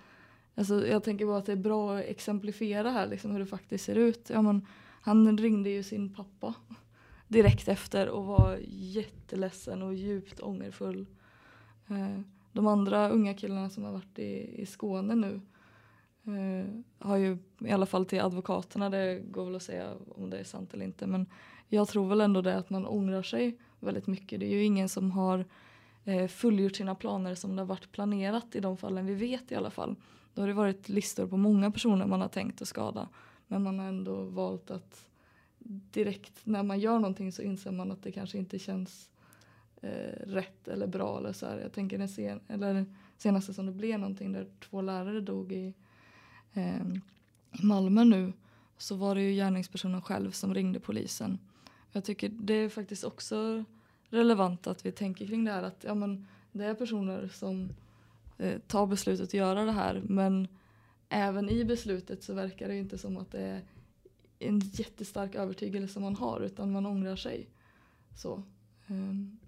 Alltså, 0.56 0.88
jag 0.88 1.04
tänker 1.04 1.26
bara 1.26 1.38
att 1.38 1.46
det 1.46 1.52
är 1.52 1.56
bra 1.56 1.98
att 1.98 2.06
exemplifiera 2.06 2.92
här 2.92 3.08
liksom, 3.08 3.32
hur 3.32 3.40
det 3.40 3.46
faktiskt 3.46 3.86
ser 3.86 3.96
ut. 3.96 4.30
Ja, 4.30 4.42
men, 4.42 4.68
han 5.02 5.38
ringde 5.38 5.70
ju 5.70 5.84
sin 5.84 6.14
pappa 6.14 6.54
direkt 7.28 7.68
efter 7.68 8.10
och 8.10 8.26
var 8.26 8.60
jätteledsen 8.70 9.82
och 9.82 9.94
djupt 9.94 10.40
ångerfull. 10.40 11.06
Eh, 11.88 12.20
de 12.52 12.68
andra 12.68 13.10
unga 13.10 13.34
killarna 13.34 13.70
som 13.70 13.84
har 13.84 13.92
varit 13.92 14.20
i, 14.20 14.62
i 14.62 14.66
Skåne 14.66 15.16
nu 15.16 15.42
eh, 16.24 16.68
har 17.08 17.18
ju 17.18 17.38
i 17.60 17.72
alla 17.72 17.86
fall 17.86 18.06
till 18.06 18.22
advokaterna, 18.22 18.90
det 18.90 19.20
går 19.20 19.46
väl 19.46 19.56
att 19.56 19.64
säga 19.64 19.94
om 20.16 20.30
det 20.30 20.38
är 20.38 20.44
sant 20.44 20.74
eller 20.74 20.86
inte, 20.86 21.08
men 21.08 21.26
jag 21.68 21.88
tror 21.88 22.08
väl 22.08 22.22
ändå 22.22 22.42
det 22.42 22.58
att 22.58 22.70
man 22.70 22.86
ångrar 22.86 23.24
sig 23.24 23.58
väldigt 23.80 24.08
mycket. 24.08 24.40
Det 24.40 24.46
är 24.46 24.54
ju 24.54 24.64
ingen 24.64 24.90
som 24.90 25.12
har 25.12 25.46
eh, 26.06 26.28
fullgjort 26.28 26.76
sina 26.76 26.96
planer 26.96 27.36
som 27.36 27.56
det 27.56 27.62
har 27.62 27.68
varit 27.68 27.92
planerat 27.92 28.56
i 28.56 28.60
de 28.60 28.78
fallen 28.78 29.06
vi 29.06 29.14
vet 29.14 29.52
i 29.52 29.56
alla 29.56 29.70
fall. 29.70 29.96
Då 30.34 30.42
har 30.42 30.48
det 30.48 30.54
varit 30.54 30.90
listor 30.90 31.28
på 31.28 31.38
många 31.38 31.72
personer 31.72 32.06
man 32.06 32.22
har 32.22 32.28
tänkt 32.28 32.62
att 32.62 32.68
skada, 32.68 33.10
men 33.48 33.64
man 33.64 33.80
har 33.80 33.88
ändå 33.88 34.24
valt 34.24 34.72
att 34.72 35.06
direkt 35.92 36.40
när 36.44 36.64
man 36.64 36.80
gör 36.80 37.00
någonting 37.00 37.32
så 37.32 37.42
inser 37.42 37.72
man 37.72 37.92
att 37.92 38.04
det 38.04 38.12
kanske 38.12 38.38
inte 38.38 38.60
känns 38.60 39.10
eh, 39.82 40.28
rätt 40.28 40.68
eller 40.68 40.88
bra. 40.88 41.18
Eller 41.18 41.34
så 41.34 41.46
här. 41.46 41.60
Jag 41.60 41.74
tänker 41.74 41.98
den 41.98 42.10
sen, 42.10 42.40
eller 42.48 42.86
senaste 43.18 43.54
som 43.54 43.66
det 43.66 43.72
blev 43.72 44.00
någonting 44.00 44.32
där 44.32 44.48
två 44.60 44.82
lärare 44.82 45.22
dog 45.22 45.52
i, 45.52 45.74
eh, 46.54 46.86
i 47.52 47.64
Malmö 47.64 48.04
nu 48.04 48.34
så 48.78 48.96
var 48.96 49.16
det 49.16 49.22
ju 49.22 49.36
gärningspersonen 49.36 50.02
själv 50.02 50.32
som 50.32 50.54
ringde 50.54 50.80
polisen. 50.80 51.40
Jag 51.92 52.04
tycker 52.04 52.30
det 52.30 52.54
är 52.54 52.70
faktiskt 52.70 53.04
också 53.04 53.64
relevant 54.16 54.68
att 54.68 54.86
vi 54.86 54.92
tänker 54.92 55.28
kring 55.28 55.46
det 55.46 55.52
här 55.52 55.64
att 55.64 55.84
ja, 55.88 55.96
men 55.96 56.28
det 56.52 56.66
är 56.66 56.74
personer 56.74 57.28
som 57.28 57.70
eh, 58.38 58.60
tar 58.68 58.88
beslutet 58.88 59.24
att 59.24 59.34
göra 59.34 59.66
det 59.66 59.72
här 59.72 60.02
men 60.06 60.48
även 61.10 61.50
i 61.50 61.66
beslutet 61.66 62.24
så 62.24 62.34
verkar 62.34 62.68
det 62.68 62.78
inte 62.78 62.98
som 62.98 63.18
att 63.18 63.32
det 63.32 63.42
är 63.42 63.62
en 64.40 64.60
jättestark 64.60 65.36
övertygelse 65.36 66.00
man 66.00 66.16
har 66.16 66.42
utan 66.42 66.72
man 66.72 66.86
ångrar 66.86 67.16
sig. 67.16 67.48
Så. 68.16 68.44
ehm, 68.88 69.40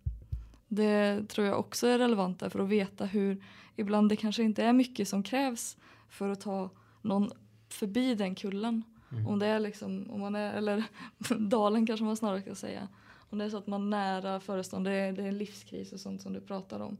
det 0.67 1.29
tror 1.29 1.47
jag 1.47 1.59
också 1.59 1.87
är 1.87 1.97
relevant 1.97 2.39
där 2.39 2.49
för 2.49 2.59
att 2.59 2.69
veta 2.69 3.05
hur 3.05 3.43
ibland 3.75 4.09
det 4.09 4.15
kanske 4.15 4.43
inte 4.43 4.63
är 4.63 4.73
mycket 4.73 5.07
som 5.07 5.23
krävs 5.23 5.77
för 6.09 6.29
att 6.29 6.41
ta 6.41 6.69
någon 7.01 7.31
förbi 7.69 8.15
den 8.15 8.35
kullen. 8.35 8.83
Mm. 9.11 9.27
Om 9.27 9.39
det 9.39 9.47
är 9.47 9.59
liksom, 9.59 10.11
om 10.11 10.19
man 10.19 10.35
är, 10.35 10.53
eller 10.53 10.83
dalen 11.39 11.85
kanske 11.85 12.03
man 12.03 12.17
snarare 12.17 12.41
ska 12.41 12.55
säga. 12.55 12.87
Om 13.29 13.37
det 13.37 13.45
är 13.45 13.49
så 13.49 13.57
att 13.57 13.67
man 13.67 13.81
är 13.81 13.89
nära 13.89 14.39
förestående, 14.39 14.89
det 14.89 14.95
är, 14.95 15.13
det 15.13 15.23
är 15.23 15.27
en 15.27 15.37
livskris 15.37 15.93
och 15.93 15.99
sånt 15.99 16.21
som 16.21 16.33
du 16.33 16.41
pratar 16.41 16.79
om. 16.79 16.97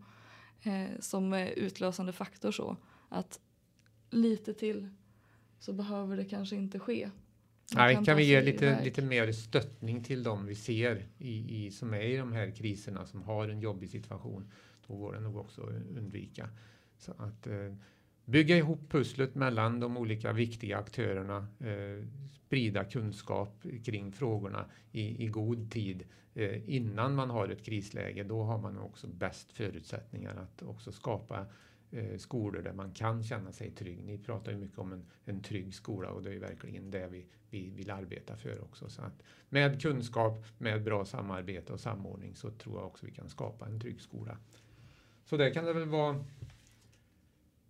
Eh, 0.62 1.00
som 1.00 1.34
är 1.34 1.48
utlösande 1.48 2.12
faktor 2.13 2.52
så. 2.52 2.78
Att 3.10 3.40
lite 4.10 4.54
till 4.54 4.90
så 5.60 5.74
behöver 5.74 6.18
det 6.18 6.26
kanske 6.26 6.56
inte 6.56 6.80
ske. 6.80 7.10
Man 7.76 7.86
Nej, 7.86 7.96
kan, 7.96 8.06
ta 8.06 8.13
vi 8.13 8.24
ge 8.24 8.42
lite, 8.42 8.66
iväg. 8.66 8.86
lite 8.86 9.02
mer 9.02 9.32
stöttning 9.32 10.04
till 10.04 10.24
dem 10.24 10.46
vi 10.46 10.56
ser 10.56 11.06
i, 11.18 11.66
i, 11.66 11.72
som 11.72 11.94
är 11.94 12.02
i 12.02 12.18
de 12.18 12.34
här 12.34 12.52
kriserna 12.52 13.06
som 13.06 13.22
har 13.22 13.50
en 13.50 13.60
jobbig 13.60 13.90
situation. 13.90 14.52
Då 14.88 14.96
går 14.96 15.13
det 15.13 15.20
nog 15.20 15.38
också 15.38 15.62
att 15.62 15.98
undvika. 15.98 16.50
Så 16.98 17.12
att 17.12 17.48
eh, 17.48 17.76
bygga 18.28 18.58
ihop 18.58 18.90
pusslet 18.90 19.36
mellan 19.36 19.80
de 19.80 19.98
olika 19.98 20.32
viktiga 20.34 20.78
aktörerna, 20.78 21.48
eh, 21.60 22.06
sprida 22.46 22.84
kunskap 22.84 23.63
kring 23.86 24.12
frågorna 24.12 24.66
i, 24.92 25.26
i 25.26 25.28
god 25.28 25.72
tid 25.72 26.04
eh, 26.34 26.70
innan 26.70 27.16
man 27.16 27.30
har 27.30 27.50
ett 27.50 27.63
krisläge. 27.63 28.24
Då 28.24 28.44
har 28.44 28.58
man 28.58 28.80
också 28.80 29.08
bäst 29.08 29.52
förutsättningar 29.52 30.36
att 30.36 30.63
också 30.63 30.92
skapa 30.92 31.46
eh, 31.92 32.18
skolor 32.18 32.62
där 32.62 32.74
man 32.74 32.92
kan 32.92 33.24
känna 33.24 33.52
sig 33.52 33.72
trygg. 33.72 34.04
Ni 34.04 34.18
pratar 34.18 34.52
ju 34.52 34.58
mycket 34.58 34.80
om 34.80 34.94
en, 34.94 35.06
en 35.26 35.42
trygg 35.42 35.74
skola 35.74 36.10
och 36.10 36.24
det 36.24 36.30
är 36.30 36.34
ju 36.34 36.40
verkligen 36.40 36.92
det 36.92 37.08
vi, 37.08 37.26
vi 37.50 37.70
vill 37.70 37.92
arbeta 37.92 38.36
för 38.36 38.63
också. 38.63 38.90
Så 38.90 39.02
att 39.02 39.24
med 39.50 39.82
kunskap, 39.82 40.46
med 40.58 40.84
bra 40.84 41.06
samarbete 41.06 41.74
och 41.74 41.80
samordning 41.80 42.36
så 42.36 42.52
tror 42.52 42.78
jag 42.78 42.86
också 42.86 43.06
vi 43.06 43.12
kan 43.12 43.30
skapa 43.30 43.66
en 43.66 43.80
trygg 43.80 44.02
skola. 44.02 44.38
Så 45.26 45.38
det 45.38 45.52
kan 45.52 45.66
det 45.66 45.74
väl 45.74 45.88
vara 45.88 46.26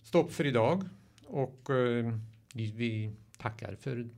stopp 0.07 0.31
för 0.31 0.45
idag 0.45 0.83
och 1.25 1.69
eh, 1.69 2.13
vi, 2.53 2.71
vi 2.71 3.11
tackar 3.37 3.75
för 3.75 4.09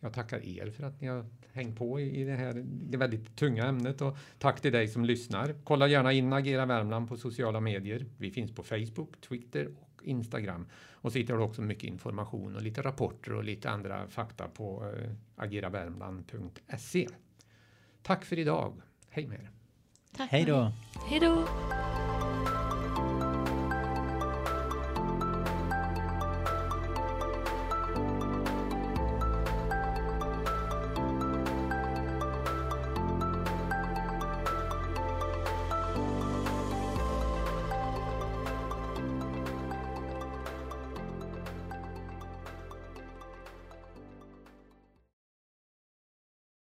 jag 0.00 0.12
tackar 0.12 0.46
er 0.46 0.70
för 0.70 0.84
att 0.84 1.00
ni 1.00 1.06
har 1.06 1.26
hängt 1.52 1.78
på 1.78 2.00
i, 2.00 2.20
i 2.20 2.24
det 2.24 2.36
här 2.36 2.64
det 2.66 2.96
väldigt 2.96 3.36
tunga 3.36 3.66
ämnet 3.66 4.00
och 4.00 4.16
tack 4.38 4.60
till 4.60 4.72
dig 4.72 4.88
som 4.88 5.04
lyssnar. 5.04 5.54
Kolla 5.64 5.88
gärna 5.88 6.12
in 6.12 6.32
Agera 6.32 6.66
Värmland 6.66 7.08
på 7.08 7.16
sociala 7.16 7.60
medier. 7.60 8.06
Vi 8.18 8.30
finns 8.30 8.54
på 8.54 8.62
Facebook, 8.62 9.20
Twitter 9.20 9.68
och 9.80 10.02
Instagram. 10.04 10.66
Och 10.92 11.12
så 11.12 11.18
hittar 11.18 11.34
du 11.34 11.40
också 11.40 11.62
mycket 11.62 11.84
information 11.84 12.56
och 12.56 12.62
lite 12.62 12.82
rapporter 12.82 13.32
och 13.32 13.44
lite 13.44 13.70
andra 13.70 14.08
fakta 14.08 14.48
på 14.48 14.92
eh, 14.96 15.10
ageravärmland.se. 15.36 17.08
Tack 18.02 18.24
för 18.24 18.38
idag. 18.38 18.82
Hej 19.08 19.26
med 19.26 19.40
er. 19.40 19.50
Tack. 20.16 20.30
Hej 20.30 20.44
då! 20.44 20.72
Hej 21.08 21.20
då! 21.20 21.44